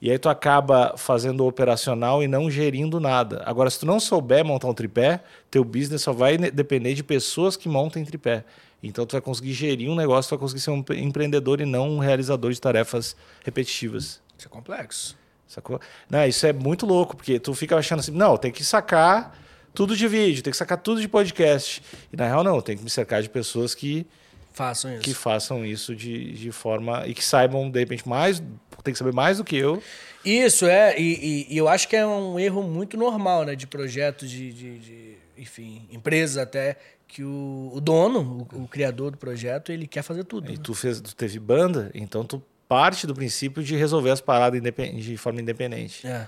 [0.01, 3.43] E aí tu acaba fazendo operacional e não gerindo nada.
[3.45, 5.21] Agora, se tu não souber montar um tripé,
[5.51, 8.43] teu business só vai depender de pessoas que montem tripé.
[8.83, 11.67] Então tu vai conseguir gerir um negócio, tu vai conseguir ser um empre- empreendedor e
[11.67, 13.15] não um realizador de tarefas
[13.45, 14.21] repetitivas.
[14.39, 15.19] Isso é complexo.
[15.47, 15.81] Sacou?
[16.09, 19.37] Não, isso é muito louco, porque tu fica achando assim, não, tem que sacar
[19.75, 21.83] tudo de vídeo, tem que sacar tudo de podcast.
[22.13, 24.07] E na real, não, tem que me cercar de pessoas que,
[24.53, 25.03] Façam isso.
[25.03, 27.05] que façam isso de, de forma.
[27.07, 28.41] e que saibam, de repente, mais.
[28.83, 29.83] Tem que saber mais do que eu.
[30.25, 30.99] Isso, é.
[30.99, 33.55] E, e- e eu acho que é um erro muito normal, né?
[33.55, 36.77] De projetos, de, de, de, enfim, empresas até,
[37.11, 40.51] que o, o dono, o, o criador do projeto, ele quer fazer tudo.
[40.51, 40.61] E né?
[40.63, 45.17] tu, fez, tu teve banda, então tu parte do princípio de resolver as paradas de
[45.17, 46.07] forma independente.
[46.07, 46.27] É.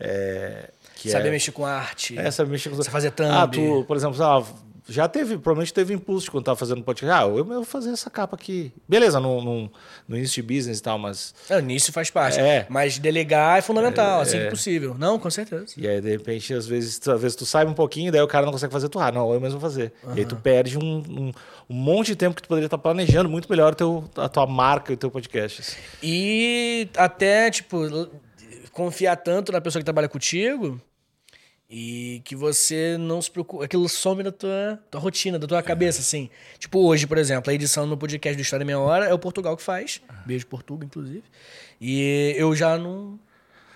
[0.00, 2.16] É, que Saber é, mexer com arte.
[2.16, 3.30] É, saber mexer com Você fazer thumb.
[3.30, 4.44] Ah, tu, por exemplo, ah,
[4.88, 7.14] já teve, provavelmente teve impulso de quando tava fazendo podcast.
[7.14, 8.72] Ah, eu, eu vou fazer essa capa aqui.
[8.88, 9.72] Beleza, no, no,
[10.08, 11.34] no início de business e tal, mas.
[11.50, 12.40] É, início faz parte.
[12.40, 12.66] É.
[12.70, 14.96] Mas delegar é fundamental, assim que possível.
[14.98, 15.74] Não, com certeza.
[15.76, 18.26] E aí, de repente, às vezes, tu, às vezes tu sabe um pouquinho, daí o
[18.26, 19.92] cara não consegue fazer, tu, ah, não, eu mesmo vou fazer.
[20.16, 21.32] E aí tu perde um, um,
[21.68, 24.92] um monte de tempo que tu poderia estar planejando muito melhor teu, a tua marca
[24.92, 25.60] e o teu podcast.
[25.60, 25.76] assim.
[26.02, 28.08] E até, tipo,
[28.72, 30.80] confiar tanto na pessoa que trabalha contigo
[31.70, 33.64] e que você não se preocupa.
[33.64, 36.30] Aquilo some da tua, tua rotina, da tua cabeça, assim.
[36.58, 39.56] Tipo, hoje, por exemplo, a edição no podcast do História Meia Hora é o Portugal
[39.56, 40.00] que faz.
[40.24, 41.24] Beijo, Portugal, inclusive.
[41.80, 43.18] E eu já não,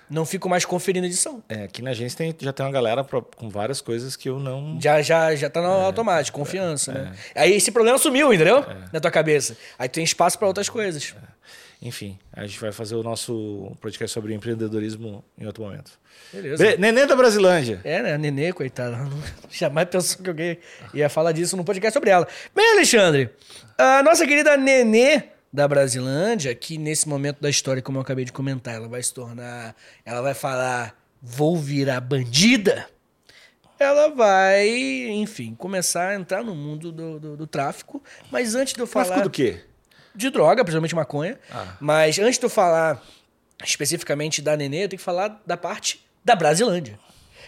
[0.08, 1.42] não fico mais conferindo a edição.
[1.48, 4.40] É, aqui na agência tem, já tem uma galera pro- com várias coisas que eu
[4.40, 4.78] não.
[4.80, 7.12] Já, já, já tá no automático, confiança, né?
[7.34, 8.64] Aí esse problema sumiu, entendeu?
[8.92, 9.56] Na tua cabeça.
[9.78, 11.14] Aí tem espaço pra outras coisas.
[11.82, 15.98] Enfim, a gente vai fazer o nosso podcast sobre empreendedorismo em outro momento.
[16.32, 16.64] Beleza.
[16.64, 17.80] Be Nenê da Brasilândia.
[17.82, 18.16] É, né?
[18.16, 18.96] Nenê, coitada.
[19.50, 20.58] Jamais pensou que alguém
[20.94, 22.28] ia falar disso no podcast sobre ela.
[22.54, 23.30] Bem, Alexandre,
[23.76, 28.32] a nossa querida Nenê da Brasilândia, que nesse momento da história, como eu acabei de
[28.32, 29.74] comentar, ela vai se tornar.
[30.04, 32.88] Ela vai falar, vou virar bandida.
[33.76, 34.68] Ela vai,
[35.08, 38.00] enfim, começar a entrar no mundo do, do, do tráfico.
[38.30, 39.06] Mas antes de eu falar.
[39.06, 39.60] Tráfico do quê?
[40.14, 41.38] De droga, principalmente maconha.
[41.50, 41.76] Ah.
[41.80, 43.02] Mas antes de eu falar
[43.64, 46.98] especificamente da Nenê, eu tenho que falar da parte da Brasilândia.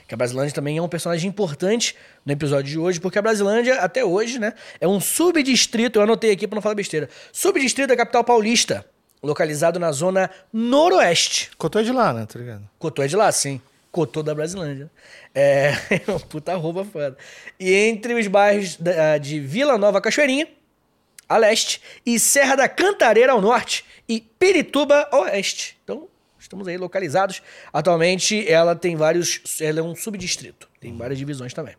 [0.06, 1.96] Que a Brasilândia também é um personagem importante
[2.26, 6.30] no episódio de hoje, porque a Brasilândia, até hoje, né, é um subdistrito, eu anotei
[6.30, 8.84] aqui para não falar besteira, subdistrito da capital paulista,
[9.22, 11.50] localizado na zona noroeste.
[11.56, 12.26] Cotô é de lá, né?
[12.26, 12.68] Tá ligado?
[12.78, 13.60] Cotô é de lá, sim.
[13.90, 14.90] Cotô da Brasilândia.
[15.34, 15.72] É
[16.06, 17.16] uma puta roupa foda.
[17.58, 18.78] E entre os bairros
[19.22, 20.48] de Vila Nova Cachoeirinha,
[21.28, 25.76] a leste, e Serra da Cantareira ao norte, e Pirituba ao oeste.
[25.84, 26.08] Então,
[26.38, 27.42] estamos aí localizados.
[27.72, 29.60] Atualmente, ela tem vários.
[29.60, 30.68] Ela é um subdistrito.
[30.80, 31.74] Tem várias divisões também.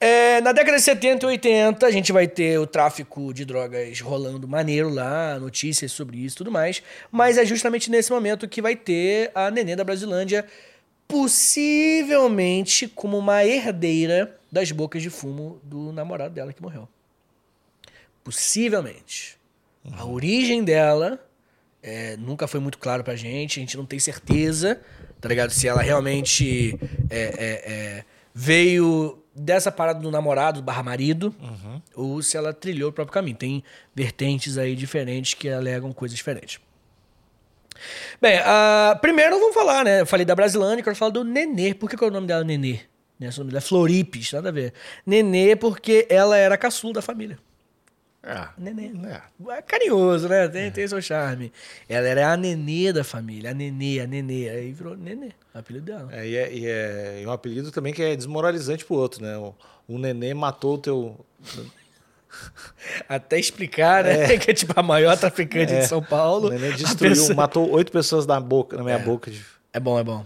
[0.00, 4.00] É, na década de 70 e 80, a gente vai ter o tráfico de drogas
[4.00, 6.80] rolando maneiro lá, notícias sobre isso e tudo mais.
[7.10, 10.46] Mas é justamente nesse momento que vai ter a neném da Brasilândia,
[11.08, 16.88] possivelmente como uma herdeira das bocas de fumo do namorado dela que morreu.
[18.28, 19.38] Possivelmente.
[19.96, 21.18] A origem dela
[21.82, 24.78] é, nunca foi muito claro pra gente, a gente não tem certeza,
[25.18, 25.48] tá ligado?
[25.48, 31.34] Se ela realmente é, é, é, veio dessa parada do namorado barra marido,
[31.94, 33.38] ou se ela trilhou o próprio caminho.
[33.38, 33.64] Tem
[33.94, 36.60] vertentes aí diferentes que alegam coisas diferentes.
[38.20, 40.02] Bem, ah, primeiro vamos falar, né?
[40.02, 41.72] Eu falei da Brasilândia, quero falar do Nenê.
[41.72, 42.80] Por que, que é o nome dela Nenê?
[43.18, 43.30] Né?
[43.30, 44.74] O nome dela é Floripes, nada a ver.
[45.06, 47.38] Nenê porque ela era caçula da família.
[48.28, 48.48] É.
[48.58, 48.92] Nenê.
[49.08, 49.56] É.
[49.56, 50.46] É carinhoso, né?
[50.48, 51.50] Tem, tem seu charme.
[51.88, 54.50] Ela era a nenê da família, a nenê, a nenê.
[54.50, 56.08] Aí virou nenê, o apelido dela.
[56.12, 59.38] É, e, é, e é e um apelido também que é desmoralizante pro outro, né?
[59.38, 59.54] O,
[59.88, 61.26] o nenê matou o teu.
[63.08, 64.36] Até explicar, né?
[64.36, 66.48] Que é tipo a maior traficante de São Paulo.
[66.48, 69.30] O nenê destruiu, pessoa- matou oito pessoas na boca, na minha boca.
[69.30, 69.42] De...
[69.72, 70.24] É bom, é bom.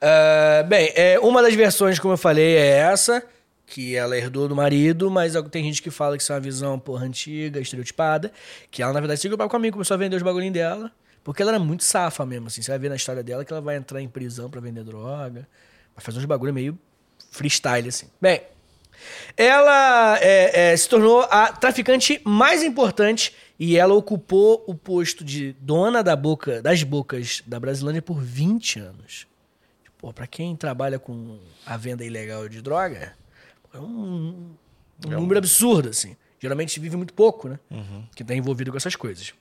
[0.00, 3.22] Ah, bem, é, uma das versões, como eu falei, é essa,
[3.68, 6.78] que ela herdou do marido, mas tem gente que fala que isso é uma visão,
[6.78, 8.32] porra, antiga, estereotipada,
[8.70, 10.90] que ela, na verdade, seguiu o papo comigo, começou a vender os bagulhinhos dela,
[11.22, 12.62] porque ela era muito safa mesmo, assim.
[12.62, 15.46] Você vai ver na história dela que ela vai entrar em prisão pra vender droga,
[15.94, 16.78] vai fazer uns bagulho meio
[17.30, 18.06] freestyle, assim.
[18.18, 18.40] Bem,
[19.36, 25.52] ela é, é, se tornou a traficante mais importante e ela ocupou o posto de
[25.60, 29.26] dona da boca, das bocas da Brasilândia por 20 anos.
[29.98, 33.17] Pô, pra quem trabalha com a venda ilegal de droga,
[33.72, 34.54] é um,
[35.06, 36.16] um número absurdo, assim.
[36.40, 37.58] Geralmente vive muito pouco, né?
[38.14, 39.34] Que tá envolvido com essas coisas.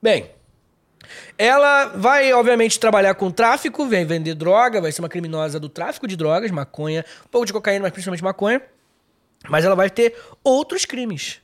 [0.00, 0.30] Bem,
[1.36, 6.06] ela vai, obviamente, trabalhar com tráfico, vem vender droga, vai ser uma criminosa do tráfico
[6.06, 8.62] de drogas, maconha, um pouco de cocaína, mas principalmente maconha.
[9.48, 11.40] Mas ela vai ter outros crimes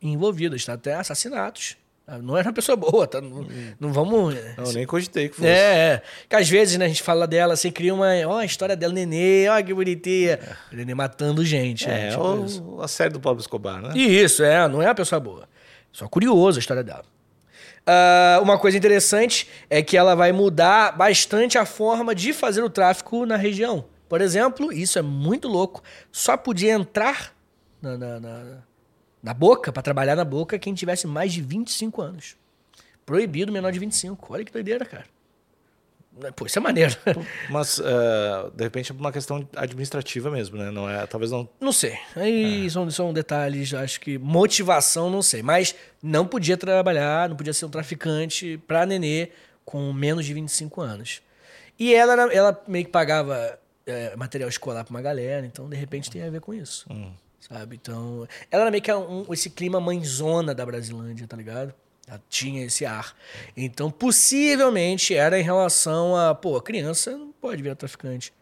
[0.00, 0.72] envolvidos, tá?
[0.72, 1.76] Até assassinatos.
[2.22, 3.20] Não era uma pessoa boa, tá?
[3.20, 3.46] Não,
[3.80, 4.34] não vamos.
[4.58, 5.48] Não, nem cogitei que fosse.
[5.48, 6.02] É, é.
[6.28, 8.08] Que às vezes, né, a gente fala dela, você cria uma.
[8.26, 10.38] Ó, a história dela, nenê, ó, que bonitinha.
[10.72, 11.84] Nenê matando gente.
[11.88, 12.10] É, né?
[12.10, 12.22] Tipo
[12.72, 13.96] o- a série do Pablo Escobar, né?
[13.96, 15.48] Isso, é, não é uma pessoa boa.
[15.92, 17.04] Só curioso a história dela.
[17.86, 22.70] Ah, uma coisa interessante é que ela vai mudar bastante a forma de fazer o
[22.70, 23.84] tráfico na região.
[24.08, 25.82] Por exemplo, isso é muito louco.
[26.10, 27.32] Só podia entrar
[27.80, 28.58] na, na, na-
[29.22, 32.36] na boca, para trabalhar na boca, quem tivesse mais de 25 anos.
[33.06, 34.32] Proibido menor de 25.
[34.32, 35.04] Olha que doideira, cara.
[36.36, 36.94] Pô, isso é maneiro.
[37.48, 40.70] Mas, eh, de repente, é uma questão administrativa mesmo, né?
[40.70, 41.48] Não é, talvez não...
[41.58, 41.98] Não sei.
[42.14, 45.42] Aí são, são detalhes, acho que motivação, não sei.
[45.42, 49.30] Mas não podia trabalhar, não podia ser um traficante pra nenê
[49.64, 51.22] com menos de 25 anos.
[51.78, 56.10] E ela, ela meio que pagava é, material escolar pra uma galera, então de repente
[56.10, 56.86] tem a ver com isso.
[57.52, 57.76] Sabe?
[57.76, 58.26] Então.
[58.50, 61.74] Ela era meio que um- esse clima mãezona da Brasilândia, tá ligado?
[62.08, 63.14] Ela tinha esse ar.
[63.54, 68.32] Então, possivelmente era em relação a, pô, a criança não pode virar traficante.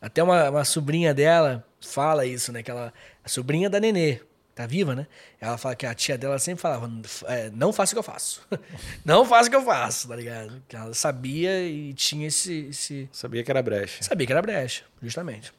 [0.00, 2.62] Até uma, uma sobrinha dela fala isso, né?
[2.62, 2.92] Que ela,
[3.24, 4.20] a sobrinha da Nenê,
[4.54, 5.06] tá viva, né?
[5.40, 6.90] Ela fala que a tia dela sempre falava:
[7.26, 8.46] é, não faça o que eu faço.
[9.04, 10.62] não faça o que eu faço, tá ligado?
[10.68, 13.08] Que ela sabia e tinha esse, esse.
[13.12, 14.02] Sabia que era brecha.
[14.02, 15.52] Sabia que era brecha, justamente.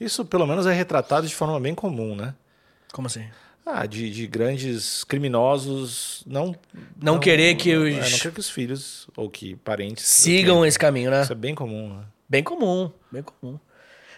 [0.00, 2.34] Isso, pelo menos, é retratado de forma bem comum, né?
[2.92, 3.24] Como assim?
[3.66, 6.56] Ah, de, de grandes criminosos não...
[7.00, 10.06] Não querer que os- é, não querer que os filhos ou que parentes...
[10.06, 11.22] Sigam esse caminho, né?
[11.22, 12.04] Isso é bem comum, né?
[12.28, 13.58] Bem comum, bem comum.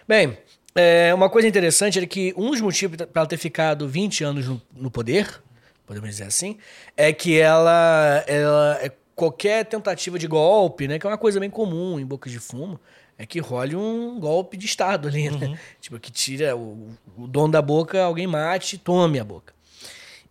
[0.07, 0.37] Bem,
[0.73, 4.47] é, uma coisa interessante é que um dos motivos para ela ter ficado 20 anos
[4.47, 5.41] no, no poder,
[5.85, 6.57] podemos dizer assim,
[6.95, 11.49] é que ela, ela é qualquer tentativa de golpe, né, que é uma coisa bem
[11.49, 12.79] comum em bocas de fumo,
[13.17, 15.57] é que role um golpe de estado ali, né?
[15.79, 19.53] Tipo, que tira o, o dono da boca, alguém mate, tome a boca.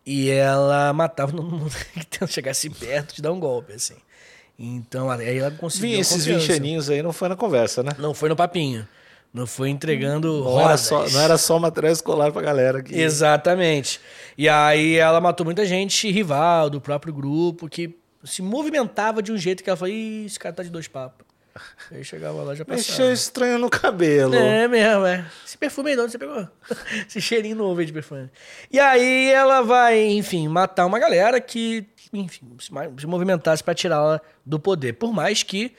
[0.04, 3.96] E ela matava todo mundo que tenta chegasse perto de dar um golpe, assim.
[4.58, 5.90] Então, aí ela conseguiu.
[5.90, 6.46] Vim esses confiança.
[6.48, 7.92] 20 aninhos aí, não foi na conversa, né?
[7.98, 8.86] Não foi no papinho.
[9.32, 12.94] Não foi entregando Não era, só, não era só material escolar pra galera que...
[12.94, 13.98] Exatamente.
[14.36, 19.38] E aí ela matou muita gente rival do próprio grupo que se movimentava de um
[19.38, 21.26] jeito que ela falou, Ih, esse cara tá de dois papos.
[21.90, 22.88] Aí chegava lá já passava.
[22.88, 24.34] Mexeu estranho no cabelo.
[24.34, 25.26] É mesmo, é.
[25.46, 26.48] Esse perfume aí, de onde você pegou?
[27.06, 28.30] Esse cheirinho novo aí de perfume.
[28.70, 34.58] E aí ela vai, enfim, matar uma galera que, enfim, se movimentasse pra tirá-la do
[34.58, 34.94] poder.
[34.94, 35.74] Por mais que,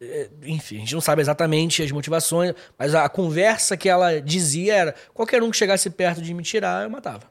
[0.00, 4.74] eh, enfim, a gente não sabe exatamente as motivações, mas a conversa que ela dizia
[4.74, 7.24] era: qualquer um que chegasse perto de me tirar, eu matava.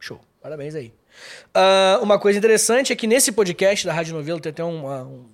[0.00, 0.20] Show.
[0.42, 0.92] Parabéns aí.
[1.54, 5.24] Ah, uma coisa interessante é que nesse podcast da Rádio Novelo tem até uma, um-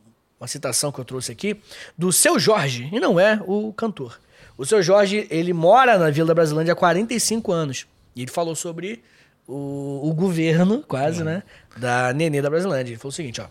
[0.40, 1.60] uma citação que eu trouxe aqui
[1.96, 4.18] do seu Jorge, e não é o cantor.
[4.56, 7.86] O seu Jorge, ele mora na Vila da Brasilândia há 45 anos.
[8.16, 9.02] E ele falou sobre
[9.46, 11.42] o, o governo, quase, né?
[11.76, 12.92] Da Nenê da Brasilândia.
[12.92, 13.46] Ele falou o seguinte, ó.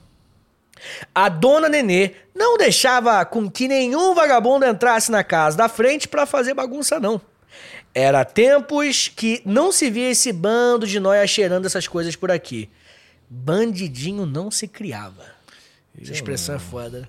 [1.14, 6.26] A dona Nenê não deixava com que nenhum vagabundo entrasse na casa da frente pra
[6.26, 7.22] fazer bagunça, não.
[7.94, 12.70] Era tempos que não se via esse bando de nóia cheirando essas coisas por aqui.
[13.30, 15.39] Bandidinho não se criava.
[16.02, 17.08] Essa expressão é foda.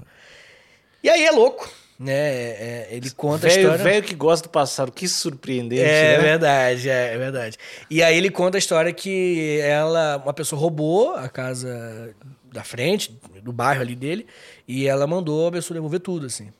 [1.02, 2.12] E aí é louco, né?
[2.12, 3.84] É- é- ele conta a Velho, história.
[3.84, 6.22] velho que gosta do passado, que surpreendente, É né?
[6.22, 7.56] verdade, é, é verdade.
[7.88, 12.14] E aí ele conta a história que ela, uma pessoa roubou a casa
[12.52, 14.26] da frente, do bairro ali dele,
[14.66, 16.50] e ela mandou a pessoa devolver tudo, assim.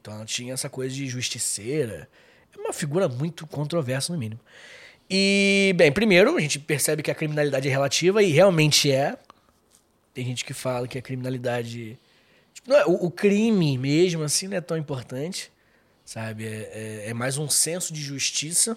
[0.00, 2.08] Então ela tinha essa coisa de justiceira.
[2.56, 4.40] É uma figura muito controversa, no mínimo.
[5.08, 9.16] E, bem, primeiro, a gente percebe que a criminalidade é relativa, e realmente é.
[10.14, 11.98] Tem gente que fala que a criminalidade.
[12.52, 15.50] tipo, não é- o, o crime mesmo, assim, não é tão importante.
[16.04, 16.46] Sabe?
[16.46, 18.76] É, é- é mais um senso de justiça.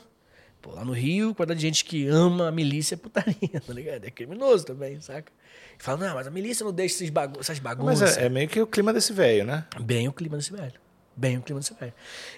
[0.62, 4.06] Pô, lá no Rio, quantidade de gente que ama a milícia é putaria, tá ligado?
[4.06, 5.32] É criminoso também, saca?
[5.80, 8.18] E fala, não, mas a milícia não deixa esses bagu essas Mas bagunças.
[8.18, 9.66] é, é meio que o clima desse velho, né?
[9.82, 10.74] Bem o clima desse velho.
[11.18, 11.94] Bem o clima desse velho.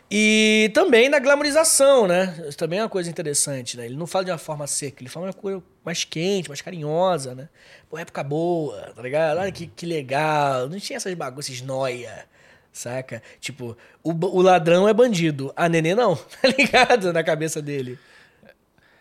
[0.09, 2.45] E também na glamorização, né?
[2.47, 3.85] Isso também é uma coisa interessante, né?
[3.87, 7.33] Ele não fala de uma forma seca, ele fala uma coisa mais quente, mais carinhosa,
[7.33, 7.49] né?
[7.89, 9.39] Pô, época boa, tá ligado?
[9.39, 10.69] Olha que, que legal.
[10.69, 12.25] Não tinha essas bagunças noia,
[12.71, 13.23] saca?
[13.39, 17.11] Tipo, o, o ladrão é bandido, a nenê não, tá ligado?
[17.11, 17.97] Na cabeça dele.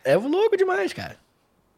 [0.03, 1.19] É louco demais, cara.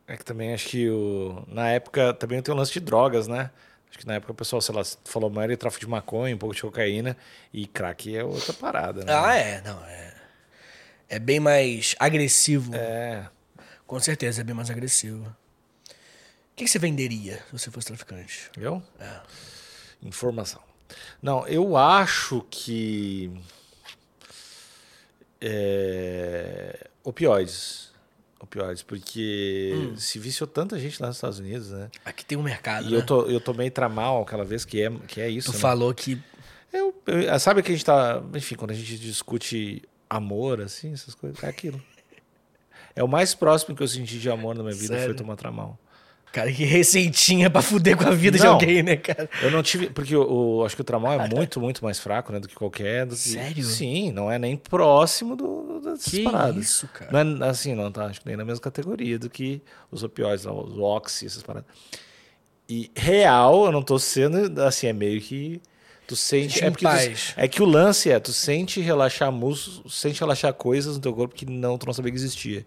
[0.06, 3.50] É que também acho que o, na época também tem o lance de drogas, né?
[3.90, 6.38] Acho que na época o pessoal, sei lá, falou mais de tráfico de maconha, um
[6.38, 7.16] pouco de cocaína
[7.52, 9.12] e crack é outra parada, né?
[9.14, 10.14] Ah, é, não, é.
[11.08, 12.74] É bem mais agressivo.
[12.74, 13.28] É.
[13.86, 15.24] Com certeza, é bem mais agressivo.
[15.24, 18.50] O que, que você venderia se você fosse traficante?
[18.56, 18.82] Eu?
[20.02, 20.60] Informação.
[21.22, 23.32] Não, eu acho que.
[25.40, 27.87] É, opioides.
[28.40, 31.90] Opioides, porque se viciou tanta gente lá nos Estados Unidos, né?
[32.04, 32.96] Aqui tem um mercado, E né?
[32.98, 35.50] eu, to, eu tomei tramal aquela vez que é, que é isso.
[35.50, 35.60] Tu né?
[35.60, 36.20] falou que...
[36.72, 38.22] Eu, eu- sabe que a gente tá.
[38.34, 41.82] Enfim, quando a gente discute amor, assim, essas coisas, é aquilo.
[42.94, 45.04] É o mais próximo que eu senti de amor na minha vida Sério?
[45.06, 45.78] foi tomar tramal.
[46.32, 48.52] Cara, que receitinha pra fuder com a vida de Não.
[48.54, 49.28] alguém, né, cara?
[49.42, 49.88] Eu não tive.
[49.90, 52.38] Porque o, o- acho que o tramal é muito, muito mais fraco, né?
[52.38, 53.06] Do que qualquer.
[53.06, 53.64] Do que, Sério?
[53.64, 56.62] Sim, não é nem próximo do, dessas Que paradas.
[56.62, 57.24] isso, cara?
[57.24, 58.04] Não é assim, não, tá?
[58.06, 61.68] Acho que nem na mesma categoria do que os opioides, lá, os oxy, essas paradas.
[62.68, 64.60] E real, eu não tô sendo.
[64.62, 65.60] Assim, é meio que.
[66.06, 66.62] Tu sente.
[66.64, 70.96] É, porque tu- é que o lance é, tu sente relaxar músculos, sente relaxar coisas
[70.96, 72.66] no teu corpo que não, tu não sabia que existia.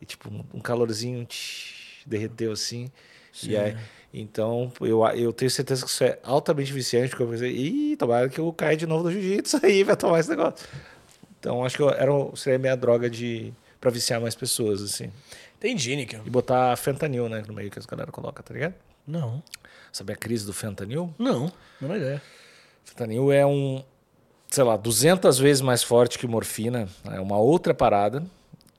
[0.00, 1.79] E tipo, um, um calorzinho tch,
[2.10, 2.90] derreteu assim.
[3.42, 3.76] E aí,
[4.12, 8.28] então, eu, eu tenho certeza que isso é altamente viciante, porque eu pensei, ih, tomara
[8.28, 10.66] que eu caia de novo no jiu-jitsu aí, vai tomar esse negócio.
[11.38, 15.10] Então, acho que eu, era, seria a minha droga de pra viciar mais pessoas, assim.
[15.56, 16.16] Entendi, Nick.
[16.16, 18.74] E botar fentanil, né, no meio que as galera coloca, tá ligado?
[19.06, 19.42] Não.
[19.92, 21.14] Sabe a crise do fentanil?
[21.18, 21.50] Não.
[21.80, 22.22] Menor ideia.
[22.84, 23.82] Fentanil é um,
[24.48, 26.88] sei lá, 200 vezes mais forte que morfina.
[27.04, 28.22] É uma outra parada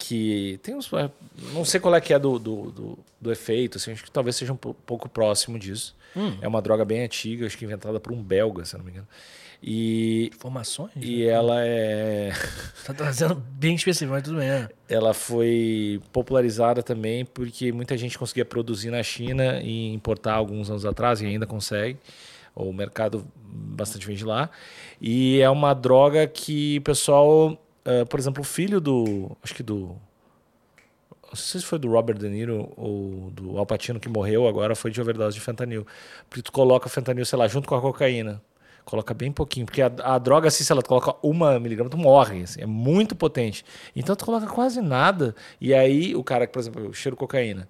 [0.05, 0.91] que tem uns...
[0.93, 1.09] é,
[1.53, 4.35] Não sei qual é que é do, do, do, do efeito, assim, acho que talvez
[4.35, 5.95] seja um pou- pouco próximo disso.
[6.41, 8.91] É uma droga bem antiga, acho que inventada por um belga, se eu não me
[8.91, 9.07] engano.
[9.63, 10.89] E, Informações?
[10.95, 12.31] e ela é...
[12.85, 14.69] Tá trazendo bem específico, mas tudo bem, né?
[14.89, 20.83] ela foi popularizada também porque muita gente conseguia produzir na China e importar alguns anos
[20.85, 21.97] atrás e ainda consegue.
[22.55, 24.49] O mercado bastante vende lá.
[24.99, 29.63] E é uma droga que o pessoal, eh, por exemplo, o filho do, acho que
[29.63, 29.95] do
[31.31, 34.75] não sei se foi do Robert De Niro ou do Al Pacino que morreu agora
[34.75, 35.87] foi de overdose de fentanil.
[36.29, 38.41] Porque tu coloca fentanil, sei lá, junto com a cocaína.
[38.83, 42.43] Coloca bem pouquinho, porque a, a droga, assim, se ela coloca uma miligrama, tu morre,
[42.43, 43.63] assim, é muito potente.
[43.95, 47.69] Então tu coloca quase nada, e aí o cara, por exemplo, eu cheiro cocaína,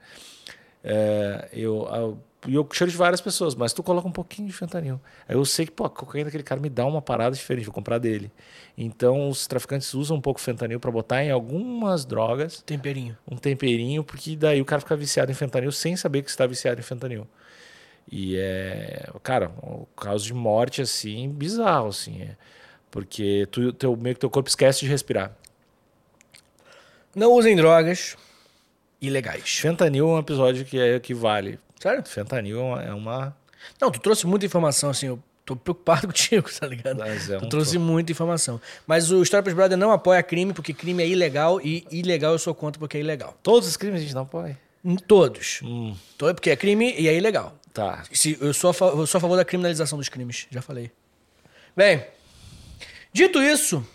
[0.83, 4.53] é, eu, eu, e eu cheiro de várias pessoas, mas tu coloca um pouquinho de
[4.53, 4.99] fentanil.
[5.27, 7.73] Aí eu sei que, pô, a cocaína daquele cara me dá uma parada diferente, vou
[7.73, 8.31] comprar dele.
[8.75, 13.15] Então os traficantes usam um pouco de fentanil para botar em algumas drogas Temperinho.
[13.29, 16.79] um temperinho, porque daí o cara fica viciado em fentanil sem saber que está viciado
[16.79, 17.27] em fentanil.
[18.11, 22.35] E é, cara, o caso de morte assim, bizarro assim, é,
[22.89, 25.37] porque tu teu meio que teu corpo esquece de respirar.
[27.15, 28.17] Não usem drogas
[28.99, 29.57] ilegais.
[29.59, 31.59] Fentanil é um episódio que é que vale.
[31.81, 32.03] Sério?
[32.05, 33.37] Fentanil é uma, é uma
[33.81, 36.97] Não, tu trouxe muita informação, assim, eu tô preocupado contigo, tá ligado?
[36.99, 38.61] Mas é tu um trouxe to- muita informação.
[38.85, 42.39] Mas o Story Plus Brother não apoia crime, porque crime é ilegal, e ilegal eu
[42.39, 43.35] sou contra porque é ilegal.
[43.41, 44.29] todos os crimes a gente não.
[44.83, 45.59] Em Todos.
[45.63, 47.53] Hum, Porque é crime e é ilegal.
[47.73, 48.03] tá.
[48.11, 50.91] Se, eu, sou a eu sou a favor da criminalização dos crimes, já falei.
[51.77, 52.03] Bem,
[53.13, 53.85] dito isso,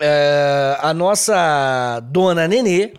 [0.00, 2.94] é, a nossa dona Nenê,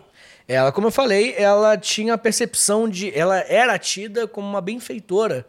[0.48, 3.16] ela, como eu falei, ela tinha a percepção de.
[3.16, 5.46] Ela era tida como uma benfeitora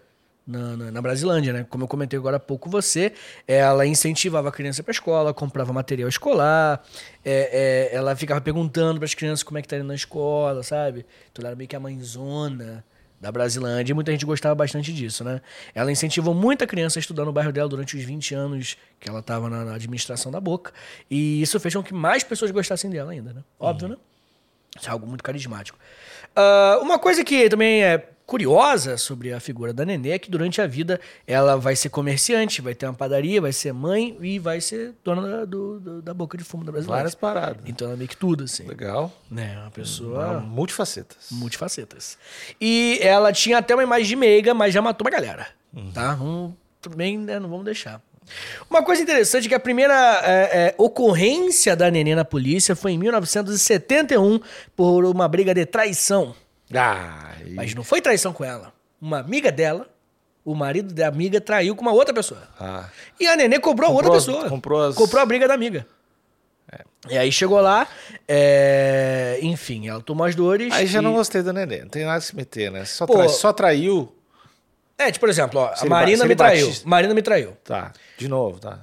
[0.47, 1.65] na, na, na Brasilândia, né?
[1.69, 3.11] Como eu comentei agora há pouco você,
[3.45, 6.81] ela incentivava a criança para escola, comprava material escolar,
[7.23, 10.63] é, é, ela ficava perguntando para as crianças como é que tá indo na escola,
[10.63, 11.05] sabe?
[11.31, 12.83] Então ela era meio que a mãezona
[13.19, 15.41] da Brasilândia e muita gente gostava bastante disso, né?
[15.75, 19.19] Ela incentivou muita criança a estudar no bairro dela durante os 20 anos que ela
[19.19, 20.71] estava na, na administração da Boca
[21.09, 23.43] e isso fez com que mais pessoas gostassem dela ainda, né?
[23.59, 23.97] Óbvio, né?
[24.79, 25.77] Isso é algo muito carismático.
[26.35, 30.61] Ah, uma coisa que também é curiosa sobre a figura da Nenê é que durante
[30.61, 34.59] a vida ela vai ser comerciante, vai ter uma padaria, vai ser mãe e vai
[34.59, 36.97] ser dona da, do- do- da boca de fumo da Brasilândia.
[36.97, 37.63] Várias paradas.
[37.65, 38.67] Então ela é meio que tudo, assim.
[38.67, 39.13] Legal.
[39.31, 39.57] Né?
[39.61, 41.29] Uma pessoa Multifacetas.
[41.31, 42.17] multifacetas.
[42.59, 45.47] E ela tinha até uma imagem de meiga, mas já matou uma galera.
[45.93, 46.15] Tá?
[46.17, 48.01] Não, também né, não vamos deixar.
[48.69, 52.91] Uma coisa interessante é que a primeira é, é, ocorrência da Nenê na polícia foi
[52.93, 54.39] em 1971
[54.75, 56.35] por uma briga de traição.
[57.45, 58.73] E- Mas não foi traição com ela.
[59.01, 59.87] Uma amiga dela,
[60.43, 62.41] o marido da amiga, traiu com uma outra pessoa.
[62.59, 62.89] ah.
[63.19, 64.49] E a Nenê cobrou, Comprou outra pessoa.
[64.49, 65.85] comprou as- Comprou a briga da amiga.
[67.09, 67.87] E aí chegou lá,
[68.27, 70.73] é, enfim, ela tomou as dores.
[70.73, 71.81] Aí já e- não gostei da Nenê.
[71.81, 72.83] Não tem nada a se meter, né?
[72.83, 73.13] Só, Pô.
[73.13, 74.13] trai- só traiu.
[74.97, 76.67] É, tipo, por exemplo, ó, a ele Marina me traiu.
[76.67, 77.57] bate- Marina me traiu.
[77.63, 78.79] Tá, de novo, tá.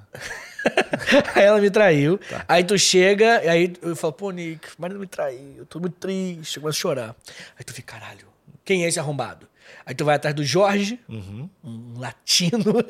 [1.34, 2.18] aí ela me traiu.
[2.18, 2.44] Tá.
[2.48, 5.96] Aí tu chega, e aí eu falo, pô, Nick, Marina me traiu, eu tô muito
[5.96, 7.16] triste, eu começo a chorar.
[7.58, 8.26] Aí tu fica, caralho,
[8.64, 9.48] quem é esse arrombado?
[9.84, 11.48] Aí tu vai atrás do Jorge, Uhum.
[11.64, 12.64] um latino.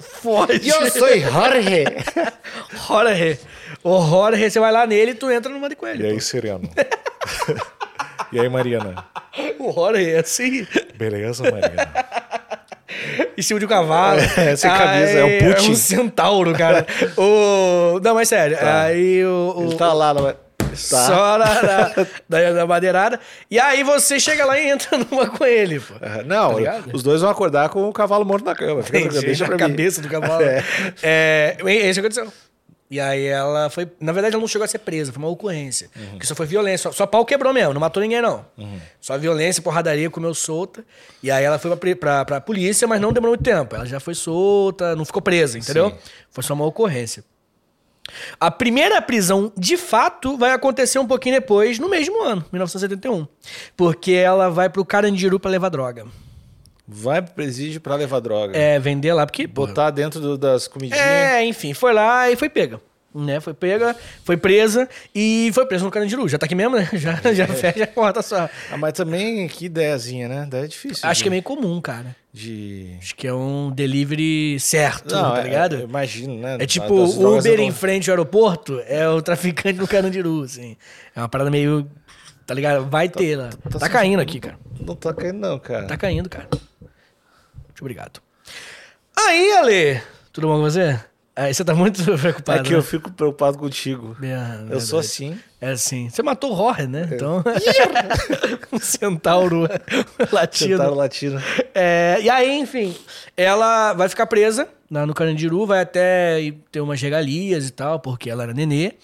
[0.00, 0.68] Foge.
[0.68, 1.84] Eu sou Jorge.
[2.86, 3.40] Jorge.
[3.82, 6.00] O Jorge, você vai lá nele e tu entra numa de coelho.
[6.00, 6.14] E pô.
[6.14, 6.70] aí, Sereno?
[8.32, 9.04] E aí, Mariana?
[9.58, 10.66] O Rory é assim.
[10.96, 11.88] Beleza, Mariana?
[13.36, 14.20] Em cima de um cavalo.
[14.36, 15.68] É, sem camisa, é um Putin.
[15.68, 16.86] É um centauro, cara.
[17.16, 18.00] o...
[18.02, 18.58] Não, mas sério.
[18.60, 19.54] Aí o.
[19.56, 20.32] o- Ele tá lá, não é?
[20.32, 20.74] Tá.
[21.06, 23.18] Só na, na, da, da madeirada.
[23.50, 25.94] E aí você chega lá e entra numa com ele, pô.
[26.00, 28.82] Ah, Não, Tá os dois vão acordar com o cavalo morto na cama.
[28.82, 29.60] Fica tranquilo, deixa a pra mim.
[29.62, 30.42] cabeça do cavalo.
[30.42, 30.62] É.
[31.02, 31.56] É.
[31.64, 32.30] é, isso aconteceu.
[32.90, 33.86] E aí ela foi.
[34.00, 35.90] Na verdade, ela não chegou a ser presa, foi uma ocorrência.
[35.94, 36.10] Uhum.
[36.10, 36.90] Porque só foi violência.
[36.90, 38.46] Só, só pau quebrou mesmo, não matou ninguém, não.
[39.00, 40.84] Só violência, porradaria, comeu solta.
[41.22, 43.76] E aí ela foi pra, pra, pra polícia, mas não demorou muito tempo.
[43.76, 45.90] Ela já foi solta, não ficou presa, entendeu?
[45.90, 45.96] Sim.
[46.30, 47.22] Foi só uma ocorrência.
[48.40, 53.26] A primeira prisão, de fato, vai acontecer um pouquinho depois, no mesmo ano, 1971.
[53.76, 56.06] Porque ela vai pro Carandiru pra levar droga.
[56.90, 58.56] Vai pro presídio pra levar droga.
[58.56, 59.46] É, vender lá, porque.
[59.46, 60.98] Botar dentro do- das comidinhas.
[61.04, 62.80] É, enfim, foi lá e foi pega.
[63.14, 63.40] Né?
[63.40, 66.28] Foi pega, foi presa e foi presa no Carandiru.
[66.28, 66.88] Já tá aqui mesmo, né?
[66.92, 68.48] Já, já fecha a porta só.
[68.70, 70.46] Ah, mas também, que ideiazinha, né?
[70.48, 71.08] Daí é difícil.
[71.08, 72.14] Acho de, que é meio comum, cara.
[72.32, 72.96] De...
[73.00, 75.76] Acho que é um delivery certo, tá é- ligado?
[75.76, 76.58] é- imagino, né?
[76.60, 80.76] É tipo, o Uber em não- frente ao aeroporto é o traficante no Carandiru, assim.
[81.16, 81.90] É uma parada meio.
[82.46, 82.86] Tá ligado?
[82.88, 83.50] Vai ter lá.
[83.70, 84.58] Tá, tá caindo aqui, cara.
[84.80, 85.86] Não tá caindo, não, cara.
[85.86, 86.48] Tá caindo, cara.
[87.78, 88.20] Muito obrigado.
[89.16, 90.02] Aí, Ale,
[90.32, 90.98] tudo bom com você?
[91.36, 92.58] Aí você tá muito preocupado.
[92.58, 92.76] É que né?
[92.76, 94.16] eu fico preocupado contigo.
[94.20, 95.38] É, Eu sou assim.
[95.60, 96.10] É assim.
[96.10, 97.08] Você matou o Rory, né?
[97.12, 97.44] Então.
[98.72, 99.68] um centauro
[100.32, 100.72] latido.
[100.72, 101.40] Tentaram latino.
[101.72, 102.96] É, e aí, enfim,
[103.36, 108.28] ela vai ficar presa lá no Carandiru, vai até ter umas regalias e tal, porque
[108.28, 108.94] ela era nenê.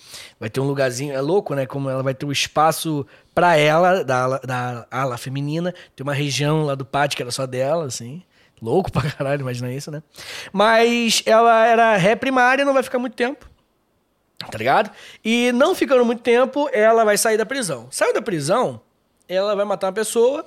[0.41, 1.67] Vai ter um lugarzinho, é louco, né?
[1.67, 6.65] Como ela vai ter um espaço pra ela, da, da ala feminina, tem uma região
[6.65, 8.23] lá do pátio que era só dela, assim.
[8.61, 10.03] Louco pra caralho, imagina isso, né?
[10.53, 13.49] Mas ela era ré primária, não vai ficar muito tempo.
[14.51, 14.91] Tá ligado?
[15.25, 17.89] E não ficando muito tempo, ela vai sair da prisão.
[17.91, 18.81] Saiu da prisão,
[19.29, 20.45] ela vai matar uma pessoa.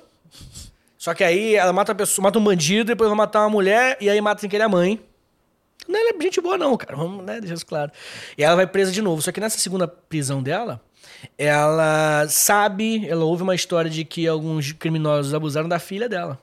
[0.96, 4.10] Só que aí ela mata, pessoa, mata um bandido, depois vai matar uma mulher e
[4.10, 5.00] aí mata sem querer a mãe.
[5.86, 6.96] Não é gente boa, não, cara.
[6.96, 7.90] Vamos né, deixar isso claro.
[8.36, 9.22] E ela vai presa de novo.
[9.22, 10.80] Só que nessa segunda prisão dela,
[11.36, 16.38] ela sabe, ela ouve uma história de que alguns criminosos abusaram da filha dela.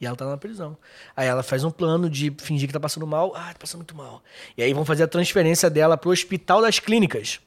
[0.00, 0.76] E ela tá na prisão.
[1.16, 3.32] Aí ela faz um plano de fingir que tá passando mal.
[3.34, 4.22] Ah, tá passando muito mal.
[4.56, 7.40] E aí vão fazer a transferência dela pro Hospital das Clínicas.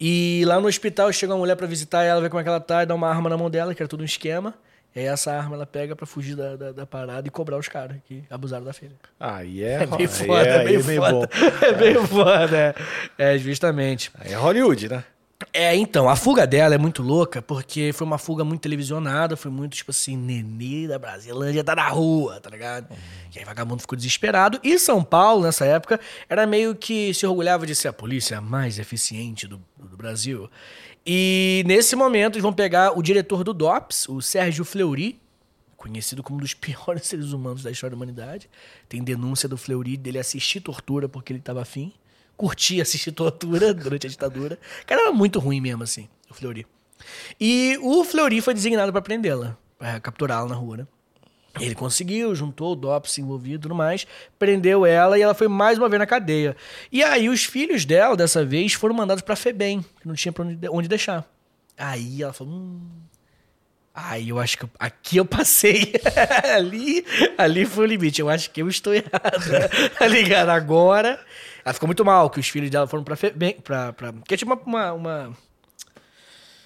[0.00, 2.60] E lá no hospital chega uma mulher pra visitar ela, vê como é que ela
[2.60, 4.54] tá, e dá uma arma na mão dela, que era tudo um esquema.
[4.94, 7.68] E aí essa arma ela pega pra fugir da, da, da parada e cobrar os
[7.68, 8.94] caras que abusaram da filha.
[9.18, 11.28] Aí é, É meio aí foda, é, é, aí meio é meio foda.
[11.66, 12.74] É meio foda, é.
[13.18, 14.10] É, justamente.
[14.18, 15.04] Aí é Hollywood, né?
[15.52, 19.50] É, então, a fuga dela é muito louca, porque foi uma fuga muito televisionada, foi
[19.50, 22.94] muito, tipo assim, nenê da Brasilândia tá na rua, tá ligado?
[23.34, 24.58] E aí vagabundo ficou desesperado.
[24.62, 28.78] E São Paulo, nessa época, era meio que se orgulhava de ser a polícia mais
[28.78, 30.50] eficiente do, do Brasil.
[31.06, 35.20] E nesse momento eles vão pegar o diretor do DOPS, o Sérgio Fleury,
[35.76, 38.48] conhecido como um dos piores seres humanos da história da humanidade.
[38.88, 41.92] Tem denúncia do Fleury dele assistir tortura porque ele tava afim.
[42.36, 44.58] Curtia assistir tortura durante a ditadura.
[44.82, 46.66] O cara era muito ruim mesmo, assim, o Fleury.
[47.40, 50.86] E o Fleury foi designado para prendê-la, para capturá-la na rua, né?
[51.60, 54.06] Ele conseguiu, juntou o DOPS envolvido e tudo mais,
[54.38, 56.56] prendeu ela e ela foi mais uma vez na cadeia.
[56.90, 60.44] E aí os filhos dela, dessa vez, foram mandados pra FEBEM, que não tinha pra
[60.44, 61.24] onde, onde deixar.
[61.78, 62.80] Aí ela falou, hum,
[63.94, 65.92] Aí eu acho que eu- aqui eu passei.
[66.56, 67.06] ali,
[67.38, 68.20] ali foi o limite.
[68.20, 69.12] Eu acho que eu estou errado.
[69.98, 70.48] tá ligado?
[70.48, 71.20] Agora.
[71.64, 73.14] Ela ficou muito mal, que os filhos dela foram pra.
[73.16, 75.34] Febem, pra, pra que é tipo uma, uma,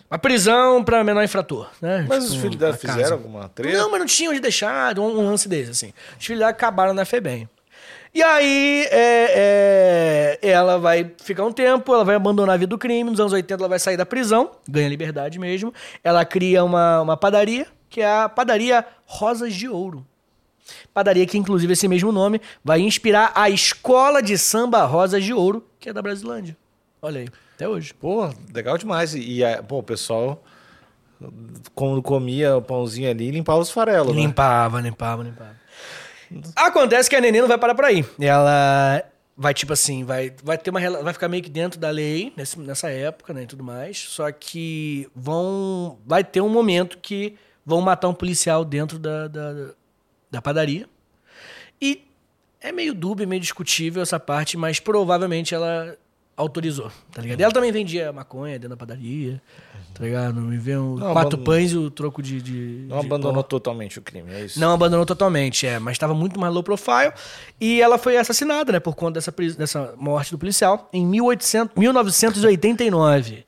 [0.09, 0.19] uma.
[0.19, 2.05] prisão pra menor infrator, né?
[2.09, 2.95] Mas Tipo, os filhos dela casa.
[2.95, 3.77] fizeram alguma treta?
[3.79, 5.93] Não, mas não tinha onde deixar, um, um lance desse, assim.
[6.19, 7.49] Os filhos dela acabaram na FEBEM.
[8.15, 12.79] E aí, é, é, ela vai ficar um tempo, ela vai abandonar a vida do
[12.79, 13.11] crime.
[13.11, 15.73] Nos anos 80, ela vai sair da prisão, ganha liberdade mesmo.
[16.03, 20.07] Ela cria uma, uma padaria, que é a padaria Rosas de Ouro.
[20.93, 25.65] Padaria que, inclusive, esse mesmo nome vai inspirar a escola de samba Rosas de Ouro,
[25.79, 26.57] que é da Brasilândia.
[27.01, 27.95] Olha aí, até hoje.
[27.95, 29.15] Pô, legal demais.
[29.15, 30.43] E, e, pô, o pessoal,
[31.75, 34.23] quando comia o pãozinho ali, limpava os farelos, né?
[34.23, 35.57] Limpava, limpava, limpava.
[36.57, 38.05] Acontece que a neném não vai parar por aí.
[38.21, 39.03] Ela
[39.37, 42.59] vai, tipo assim, vai, vai ter uma vai ficar meio que dentro da lei nesse-
[42.59, 43.99] nessa época, né, e tudo mais.
[43.99, 45.99] Só que vão.
[46.07, 49.53] Vai ter um momento que vão matar um policial dentro da, da,
[50.31, 50.89] da padaria.
[51.81, 52.03] E
[52.61, 55.97] é meio dúbio, meio discutível essa parte, mas provavelmente ela
[56.39, 57.41] autorizou, tá ligado?
[57.41, 59.43] E ela também vendia maconha dentro da padaria,
[59.93, 60.41] tá ligado?
[60.41, 62.41] Me vê um Não, quatro abandonou- pães e o troco de.
[62.41, 63.49] de Não de abandonou pó.
[63.49, 64.59] totalmente o crime, é isso?
[64.61, 67.13] Não abandonou totalmente, é, mas estava muito mais low profile.
[67.61, 73.45] E ela foi assassinada, né, por conta dessa, dessa morte do policial, em 1800, 1989.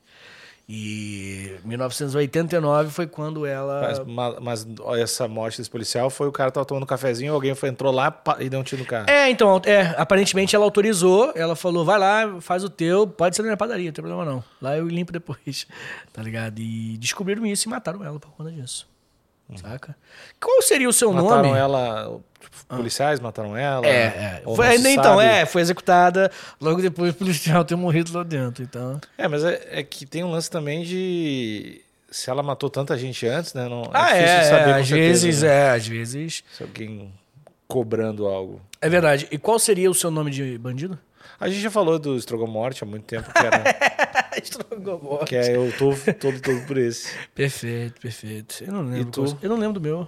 [0.73, 3.81] E 1989 foi quando ela.
[3.81, 7.33] Mas, ma- mas, ó, essa morte desse policial foi o cara tava tomando um cafezinho,
[7.33, 9.09] alguém foi, entrou lá e deu um tiro no carro.
[9.09, 13.41] É, então, é, aparentemente ela autorizou, ela falou, vai lá, faz o teu, pode ser
[13.41, 14.41] na minha padaria, não tem problema não.
[14.61, 15.67] Lá eu limpo depois,
[16.13, 16.59] tá ligado?
[16.59, 18.87] E descobriram isso e mataram ela por conta disso.
[19.57, 19.95] Saca?
[20.39, 21.57] Qual seria o seu mataram nome?
[21.57, 23.85] ela, tipo, policiais mataram ela.
[23.85, 24.43] É, é.
[24.55, 25.23] Foi- então, sabe.
[25.23, 28.63] é, foi executada logo depois do policial ter morrido lá dentro.
[28.63, 28.99] Então.
[29.17, 31.81] É, mas é, é que tem um lance também de.
[32.09, 33.69] Se ela matou tanta gente antes, né?
[33.69, 34.95] Não, ah, é, saber é, com às certeza,
[35.25, 35.49] vezes, né?
[35.49, 36.43] é, às vezes.
[36.51, 37.13] Se alguém
[37.67, 38.61] cobrando algo.
[38.81, 39.27] É verdade.
[39.31, 40.99] E qual seria o seu nome de bandido?
[41.39, 43.63] A gente já falou do Strogomorte há muito tempo, que, era,
[44.41, 45.25] Estrogomorte.
[45.25, 47.13] que é eu tô todo, todo por esse.
[47.33, 48.63] Perfeito, perfeito.
[48.65, 49.11] Eu não lembro.
[49.23, 50.07] qual- Eu não lembro do meu.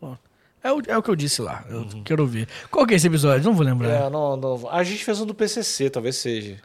[0.00, 0.16] Bom,
[0.62, 1.64] é, o, é o que eu disse lá.
[1.68, 2.48] Eu quero ouvir.
[2.70, 3.44] Qual que é esse episódio?
[3.44, 3.88] Não vou lembrar.
[4.06, 6.56] É, não, não- a gente fez um do PCC, talvez seja.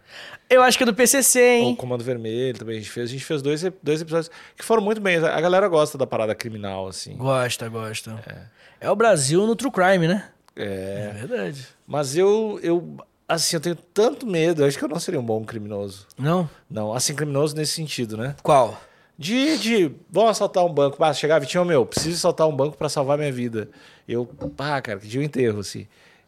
[0.50, 1.76] Eu acho que é do PCC, O hein?
[1.76, 3.10] Comando Vermelho também a gente fez.
[3.10, 5.18] A gente fez dois, dois episódios que foram muito bem.
[5.18, 7.16] A galera gosta da parada criminal, assim.
[7.18, 8.50] Gosta, gosta.
[8.82, 8.90] É.
[8.90, 10.28] o Brasil no True Crime, né?
[10.56, 11.12] É.
[11.16, 11.68] É verdade.
[11.88, 12.98] Mas eu, eu,
[13.30, 14.62] assim, eu tenho tanto medo.
[14.64, 16.06] Eu acho que eu não seria um bom criminoso.
[16.18, 16.50] Não?
[16.70, 18.36] Não, assim, criminoso nesse sentido, né?
[18.44, 18.80] Qual?
[19.18, 21.02] De, de vamos assaltar um banco.
[21.04, 23.70] Ah, chegava e tinha, meu, preciso assaltar um banco pra salvar minha vida.
[24.08, 25.88] Eu, pá, cara, que dia o enterro, assim.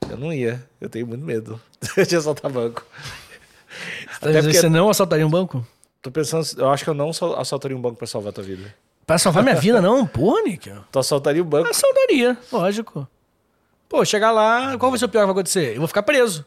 [0.09, 0.63] Eu não ia.
[0.79, 1.59] Eu tenho muito medo
[2.07, 2.85] de assaltar banco.
[4.21, 5.65] Até porque Você não assaltaria um banco?
[6.01, 8.43] tô pensando, eu acho que eu não sal- assaltaria um banco pra salvar a tua
[8.43, 8.73] vida.
[9.05, 10.05] Pra salvar minha vida, não?
[10.05, 10.71] Pô, Nick.
[10.91, 11.69] Tu assaltaria o banco.
[11.69, 13.07] Assaltaria, lógico.
[13.87, 15.73] Pô, chegar lá, qual vai ser o pior que vai acontecer?
[15.75, 16.45] Eu vou ficar preso.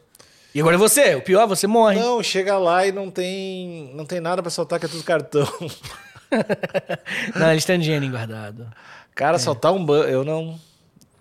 [0.54, 1.98] E agora é você, o pior, você morre.
[1.98, 5.46] Não, chega lá e não tem, não tem nada pra assaltar, que é tudo cartão.
[7.34, 8.66] Não, eles têm dinheiro guardado.
[9.14, 10.58] Cara, assaltar um banco, eu não.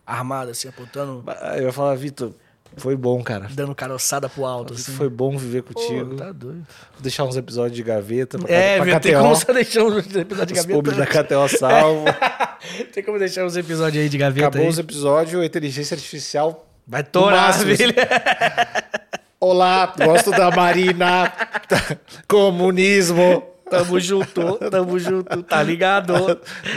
[0.05, 1.23] Armado, assim, apontando,
[1.55, 2.33] Eu ia falar, Vitor,
[2.77, 3.47] foi bom, cara.
[3.51, 4.91] dando caroçada pro alto, assim.
[4.93, 6.15] Foi bom viver Pô, contigo.
[6.15, 6.65] tá doido.
[6.93, 10.15] Vou deixar uns episódios de gaveta pra, É, pra viu, tem como você deixar uns
[10.15, 11.23] episódios de Os públicos da gaveta.
[11.47, 12.05] KTO salvo.
[12.93, 14.69] Tem como deixar uns episódios aí de gaveta Acabou aí.
[14.69, 16.65] os episódios, a inteligência artificial.
[16.87, 17.93] Vai torar, filha.
[19.45, 21.29] Olá, gosto da Marina.
[22.29, 23.43] Comunismo.
[23.69, 26.13] Tamo junto, tamo junto, tá ligado?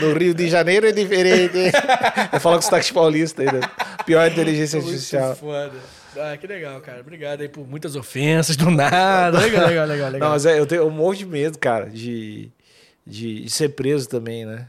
[0.01, 1.71] No Rio de Janeiro é diferente.
[2.33, 3.61] Eu falo com sotaque paulista ainda.
[4.05, 5.29] Pior inteligência artificial.
[5.29, 5.73] Muito foda.
[6.19, 7.03] Ah, que legal, cara.
[7.03, 9.39] Obrigado aí por muitas ofensas do nada.
[9.39, 10.11] Legal, legal, legal.
[10.11, 10.29] legal.
[10.29, 12.51] Não, mas é, eu tenho um monte de medo, cara, de,
[13.07, 14.67] de, de ser preso também, né?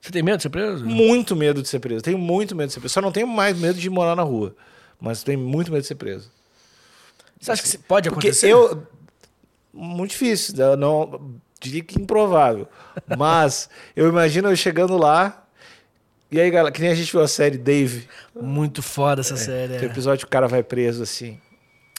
[0.00, 0.82] Você tem medo de ser preso?
[0.86, 2.00] Muito medo de ser preso.
[2.00, 2.94] Tenho muito medo de ser preso.
[2.94, 4.56] Só não tenho mais medo de morar na rua.
[4.98, 6.32] Mas tenho muito medo de ser preso.
[7.44, 8.48] Você acha que pode Porque acontecer?
[8.48, 8.86] eu.
[9.72, 10.56] Muito difícil.
[10.56, 11.34] Eu não.
[11.60, 12.66] Diria que improvável.
[13.18, 15.44] Mas eu imagino eu chegando lá.
[16.30, 18.08] E aí, galera, que nem a gente viu a série Dave.
[18.34, 19.74] Muito foda essa série.
[19.74, 19.90] Tem é.
[19.90, 21.38] episódio que o cara vai preso assim.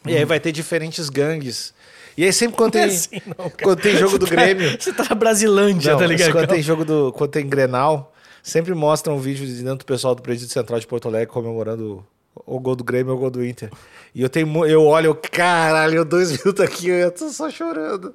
[0.03, 1.73] E aí vai ter diferentes gangues.
[2.17, 4.77] E aí sempre quando tem, é assim, não, quando tem jogo do Grêmio.
[4.79, 6.31] Você tá na Brasilândia, Não, tá ligado?
[6.31, 7.13] Quando tem jogo do.
[7.13, 10.87] Quando tem Grenal, sempre mostram um vídeo de dentro do pessoal do Presídio Central de
[10.87, 12.05] Porto Alegre comemorando
[12.45, 13.69] o gol do Grêmio ou o gol do Inter.
[14.13, 18.13] E eu tenho eu olho, eu, caralho, dois minutos aqui, eu tô só chorando.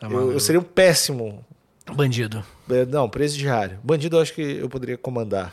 [0.00, 1.44] Tá eu, eu seria um péssimo.
[1.92, 2.44] Bandido.
[2.70, 3.78] eh, Não, presidiário.
[3.82, 5.52] Bandido eu acho que eu poderia comandar.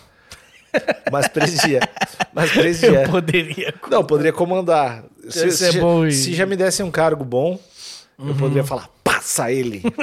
[1.11, 1.87] Mas presidiário.
[2.33, 3.07] Mas presidiário.
[3.07, 3.73] Eu poderia.
[3.89, 5.05] Não, eu poderia comandar.
[5.29, 7.57] Se, Esse é se- bom, se já me dessem um cargo bom,
[8.19, 9.81] eu poderia falar, passa ele.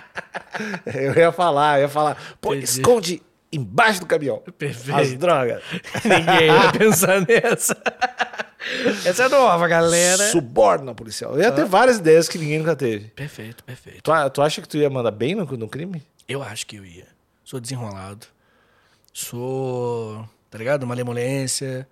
[0.86, 2.64] eu ia falar, eu ia falar, pô, Entendi.
[2.64, 3.22] esconde
[3.52, 4.42] embaixo do caminhão.
[4.58, 4.98] Perfeito.
[4.98, 5.62] As drogas.
[6.04, 7.76] Ninguém ia pensar nessa.
[9.04, 10.30] Essa é nova, galera.
[10.30, 11.34] Suborna policial.
[11.34, 13.08] Eu ia ter várias ideias que ninguém nunca teve.
[13.08, 14.02] Perfeito, perfeito.
[14.02, 16.02] Tu, tu acha que tu ia mandar bem no, no crime?
[16.28, 17.06] Eu acho que eu ia.
[17.42, 18.26] Sou desenrolado.
[19.12, 20.86] Sou, tá ligado?
[20.86, 21.86] Malemolência.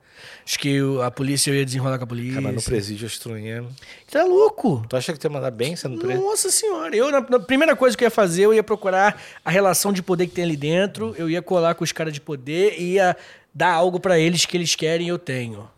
[0.45, 2.35] Acho que o- a polícia eu ia desenrolar com a polícia.
[2.35, 3.07] Cara, mas no presídio
[3.39, 3.65] ia.
[4.11, 4.85] Tá louco?
[4.89, 6.21] Tu acha que tu ia mandar bem sendo preso?
[6.21, 9.51] Nossa senhora, eu na, na primeira coisa que eu ia fazer, eu ia procurar a
[9.51, 12.75] relação de poder que tem ali dentro, eu ia colar com os caras de poder
[12.81, 13.17] e ia
[13.55, 15.69] dar algo pra eles que eles querem e eu tenho.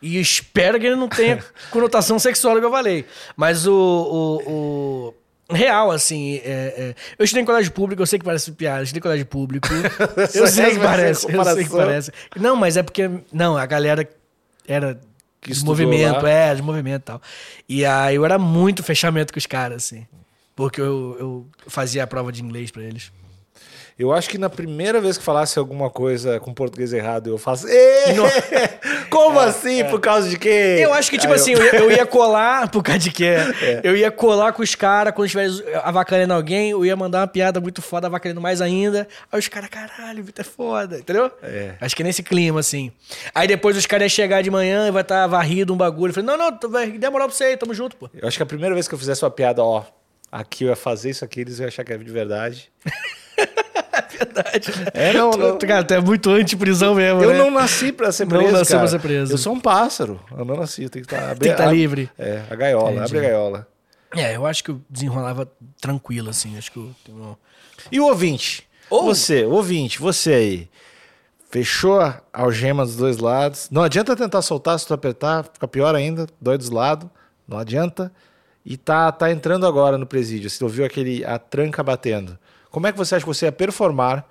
[0.00, 3.04] E espero que ele não tenha conotação sexual que eu falei.
[3.36, 4.50] Mas o, o,
[5.08, 5.14] o
[5.50, 8.84] real, assim, é, é, eu estudei em colégio público, eu sei que parece piada, eu
[8.84, 9.68] estudei em colégio público.
[10.34, 12.12] eu sei que parece, eu sei que parece.
[12.36, 14.08] Não, mas é porque, não, a galera
[14.66, 15.00] era
[15.40, 16.30] Que de movimento, lá.
[16.30, 17.22] é, de movimento e tal.
[17.68, 20.06] E aí eu era muito fechamento com os caras, assim.
[20.54, 23.12] Porque eu, eu fazia a prova de inglês pra eles.
[23.98, 27.66] Eu acho que na primeira vez que falasse alguma coisa com português errado, eu faço.
[27.68, 28.04] "Ê!
[29.10, 29.84] Como assim?
[29.86, 30.76] Por causa de quê?
[30.78, 33.34] Eu acho que, tipo Aí assim, eu- eu ia, colar, por causa de quê?
[33.82, 37.60] Eu ia colar com os caras, quando estivesse avacalhando alguém, eu ia mandar uma piada
[37.60, 39.08] muito foda, avacalhando mais ainda.
[39.32, 41.30] Aí os caras, caralho, o Vitor é foda, entendeu?
[41.42, 41.74] É.
[41.80, 42.92] Acho que é nesse clima, assim.
[43.34, 46.10] Aí depois os caras iam chegar de manhã e vai estar varrido um bagulho.
[46.10, 48.08] Eu falei, não, não, vai demorar pra você aí, tamo junto, pô.
[48.14, 49.82] Eu acho que a primeira vez que eu fizesse uma piada, ó,
[50.30, 52.70] Aqui eu ia fazer isso aqui, eles iam achar que era de verdade.
[54.18, 54.72] Verdade.
[54.94, 55.58] É, não, não.
[55.58, 57.38] Cara, tu é muito anti-prisão mesmo, Eu né?
[57.38, 58.88] não nasci pra ser Não preso, nasceu cara.
[58.88, 59.32] pra ser preso.
[59.32, 60.20] Eu sou um pássaro.
[60.36, 61.28] Eu não nasci, que estar...
[61.36, 62.10] Tem que estar livre.
[62.18, 63.04] É, a gaiola, Entendi.
[63.04, 63.68] abre a gaiola.
[64.16, 65.50] É, eu acho que eu desenrolava
[65.80, 66.56] tranquilo, assim.
[66.56, 67.38] Acho que eu tenho...
[67.92, 68.66] E o ouvinte?
[68.90, 70.68] Ou- Você, o ouvinte, você aí.
[71.50, 73.68] Fechou a algema dos dois lados.
[73.70, 77.08] Não adianta tentar soltar, se tu apertar, fica pior ainda, dói dos lados.
[77.46, 78.12] Não adianta.
[78.64, 80.50] E tá, tá entrando agora no presídio.
[80.50, 82.38] Você ouviu aquele a tranca batendo.
[82.70, 84.24] Como é que você acha que você ia performar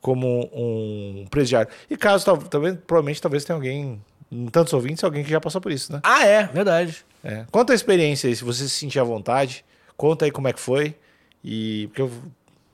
[0.00, 1.70] como um presidiário?
[1.90, 5.60] E caso, tal- também, provavelmente, talvez tenha alguém, em tantos ouvintes, alguém que já passou
[5.60, 6.00] por isso, né?
[6.02, 7.04] Ah, é, verdade.
[7.22, 7.44] É.
[7.50, 9.64] Conta a experiência aí, se você se sentir à vontade.
[9.96, 10.96] Conta aí como é que foi.
[11.44, 11.86] E.
[11.88, 12.10] Porque eu,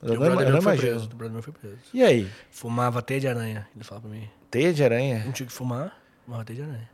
[0.02, 0.88] eu Meu não, brother eu não imagino.
[0.88, 1.04] preso.
[1.06, 1.76] O brother meu foi preso.
[1.92, 2.28] E aí?
[2.50, 4.28] Fumava teia de aranha, ele fala pra mim.
[4.50, 5.22] Teia de aranha?
[5.26, 6.88] Não tinha que fumar, fumava teia de aranha.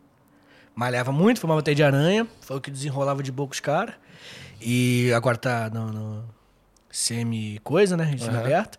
[0.74, 3.94] Malhava muito, fumava teia de aranha, foi o que desenrolava de boca os caras.
[4.60, 6.24] E agora tá no, no
[6.94, 8.14] semi-coisa, né?
[8.22, 8.38] Aham.
[8.38, 8.78] aberto.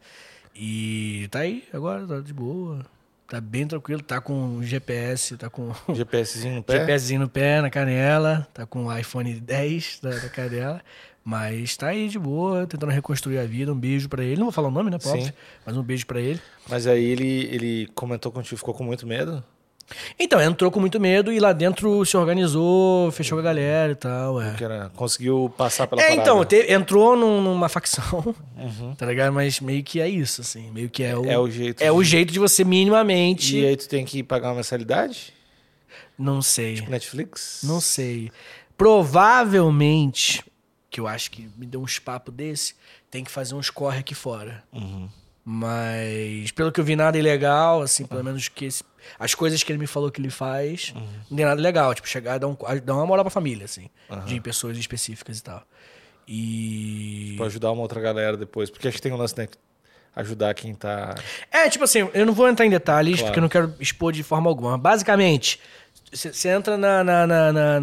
[0.56, 2.86] E tá aí, agora tá de boa.
[3.28, 6.80] Tá bem tranquilo, tá com GPS, tá com GPSzinho no pé?
[6.80, 10.82] GPSzinho no pé, na canela, tá com o iPhone 10 da, da canela.
[11.24, 13.74] Mas tá aí de boa, tentando reconstruir a vida.
[13.74, 14.38] Um beijo pra ele.
[14.38, 15.00] Não vou falar o nome, né?
[15.00, 15.10] Sim.
[15.10, 15.34] Óbvio,
[15.66, 16.40] mas um beijo pra ele.
[16.70, 19.44] Mas aí ele, ele comentou contigo, ficou com muito medo?
[20.20, 23.96] Então, entrou com muito medo e lá dentro se organizou, fechou com a galera e
[23.96, 24.42] tal.
[24.42, 26.22] É, era, conseguiu passar pela é parada?
[26.22, 28.36] então, te- entrou num- numa facção,
[28.98, 29.32] tá ligado?
[29.34, 30.72] Mas meio que é isso, assim.
[30.72, 33.58] Meio que é o, É o jeito é de- o jeito de você minimamente.
[33.60, 35.34] E aí tu tem que pagar uma mensalidade?
[36.18, 36.82] Não sei.
[36.88, 37.62] Netflix?
[37.64, 38.32] Não sei.
[38.78, 40.44] Provavelmente,
[40.90, 42.74] que eu acho que me deu uns papos desse,
[43.12, 44.64] tem que fazer uns corre aqui fora.
[44.74, 45.08] Uhum.
[45.48, 48.84] Mas, pelo que eu vi, nada ilegal, assim, pelo menos que esse-
[49.20, 51.08] as coisas que ele me falou que ele faz, Uhum.
[51.30, 51.94] não tem nada legal.
[51.94, 53.88] Tipo, chegar e dar, um, dar uma moral pra família, assim,
[54.26, 55.62] de pessoas específicas e tal.
[56.28, 57.36] E.
[57.38, 58.72] Pra ajudar uma outra galera depois.
[58.72, 59.48] Porque acho que tem um lance, né?
[60.16, 61.14] Ajudar quem tá.
[61.52, 63.26] É, tipo assim, eu não vou entrar em detalhes, Claro.
[63.28, 64.78] porque eu não quero expor de forma alguma.
[64.78, 65.60] Basicamente,
[66.16, 67.80] você entra na, na- na- na-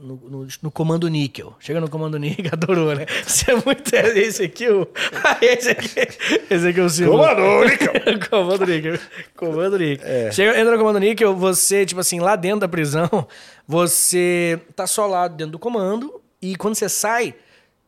[0.00, 1.54] no, no- no comando níquel.
[1.60, 3.06] Chega no comando níquel, adorou, né?
[3.26, 3.94] Você é muito.
[3.94, 4.88] é Esse aqui, o.
[5.42, 5.88] esse aqui.
[6.50, 7.18] Esse aqui é o símbolo.
[7.18, 7.92] Comando níquel!
[8.30, 8.98] comando níquel.
[9.36, 10.06] Comando níquel.
[10.06, 10.32] É.
[10.32, 13.08] Chega, entra no comando níquel, você, tipo assim, lá dentro da prisão,
[13.66, 17.34] você tá só lá dentro do comando, e quando você sai.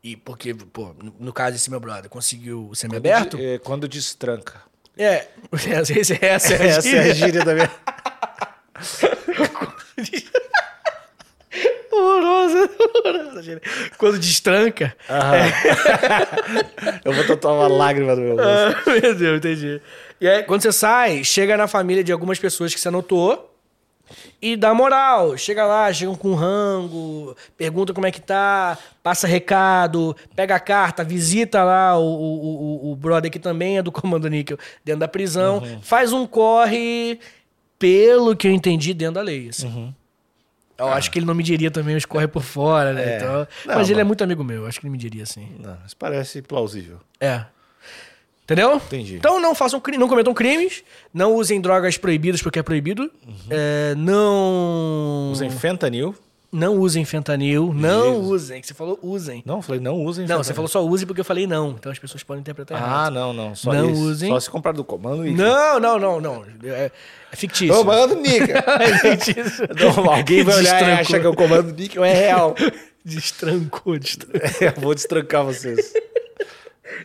[0.03, 3.37] E porque, pô, no- no caso desse meu brother, conseguiu o semi-aberto.
[3.41, 4.63] É, quando destranca.
[4.97, 7.15] É, essa, essa é a Essa é a gíria.
[7.15, 7.71] gíria da minha.
[11.93, 13.61] Horrorosa, horrorosa.
[13.99, 14.97] Quando destranca.
[17.05, 18.49] Eu vou tatuar uma lágrima no meu rosto.
[18.49, 19.81] Ah, meu Deus, entendi.
[20.21, 23.51] E aí, quando você sai, chega na família de algumas pessoas que você anotou
[24.41, 25.37] e dá moral.
[25.37, 31.03] Chega lá, chegam com rango, pergunta como é que tá, passa recado, pega a carta,
[31.03, 35.09] visita lá o, o, o, o brother que também é do Comando Níquel dentro da
[35.09, 37.19] prisão, faz um corre,
[37.81, 39.49] pelo que eu entendi, dentro da lei.
[39.49, 39.93] Assim.
[40.79, 43.15] Eu acho que ele não me diria também os corre por fora, né?
[43.15, 43.17] É.
[43.17, 45.49] Então, Não, mas ele é mas- muito amigo meu, acho que ele me diria assim.
[45.59, 47.01] Não, isso parece plausível.
[47.21, 47.45] É.
[48.45, 48.77] Entendeu?
[48.77, 49.17] Entendi.
[49.17, 53.11] Então não façam não cometam crimes, não usem drogas proibidas porque é proibido.
[53.49, 55.31] É, não.
[55.33, 56.15] Usem fentanil.
[56.53, 57.73] Não usem fentanil.
[57.73, 58.27] Não Jesus.
[58.31, 58.61] usem.
[58.61, 59.43] que Você falou usem.
[59.47, 60.45] Não, eu falei, não usem Não, fentanil.
[60.45, 61.71] você falou só use porque eu falei não.
[61.71, 63.13] Então as pessoas podem interpretar Ah, errado.
[63.15, 63.55] não, não.
[63.55, 64.01] Só Não isso.
[64.03, 64.31] usem.
[64.31, 65.33] Só se comprar do comando e.
[65.33, 66.45] Não, não, não, não.
[66.65, 66.91] É,
[67.33, 67.75] é fictício.
[67.75, 68.57] Comando níquel.
[68.81, 69.69] é fictício.
[69.79, 72.55] Não, alguém vai olhar e acha que o comando níquel é real.
[73.05, 74.41] Destrancou, destrancou.
[74.61, 75.93] eu vou destrancar vocês.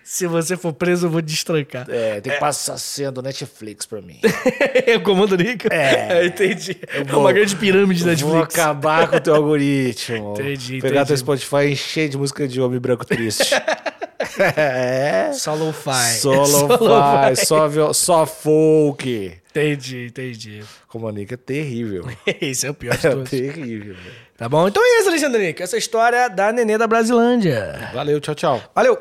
[0.04, 1.86] Se você for preso, eu vou destrancar.
[1.90, 4.20] É, tem que passar a senha do Netflix pra mim.
[4.86, 5.68] É o comando Nico?
[5.72, 6.26] É.
[6.26, 6.78] entendi.
[6.88, 8.56] É vou- uma grande pirâmide da Vou Netflix.
[8.60, 10.34] acabar com o teu algoritmo.
[10.34, 11.08] Entendi, Pegar entendi.
[11.08, 13.54] teu Spotify e encher de música de homem branco triste.
[14.56, 15.32] é.
[15.34, 16.20] Solo fi.
[16.20, 19.40] Solo faz, só, só folk.
[19.52, 20.64] Entendi, entendi.
[20.88, 22.06] Comunica é terrível.
[22.42, 23.30] Esse é o pior de É todos.
[23.30, 23.96] terrível.
[23.96, 24.16] velho.
[24.38, 24.68] Tá bom?
[24.68, 25.64] Então é isso, Alexandre Nico.
[25.64, 27.90] Essa é a história da Nenê da Brasilândia.
[27.94, 28.62] Valeu, tchau, tchau.
[28.76, 28.98] Valeu!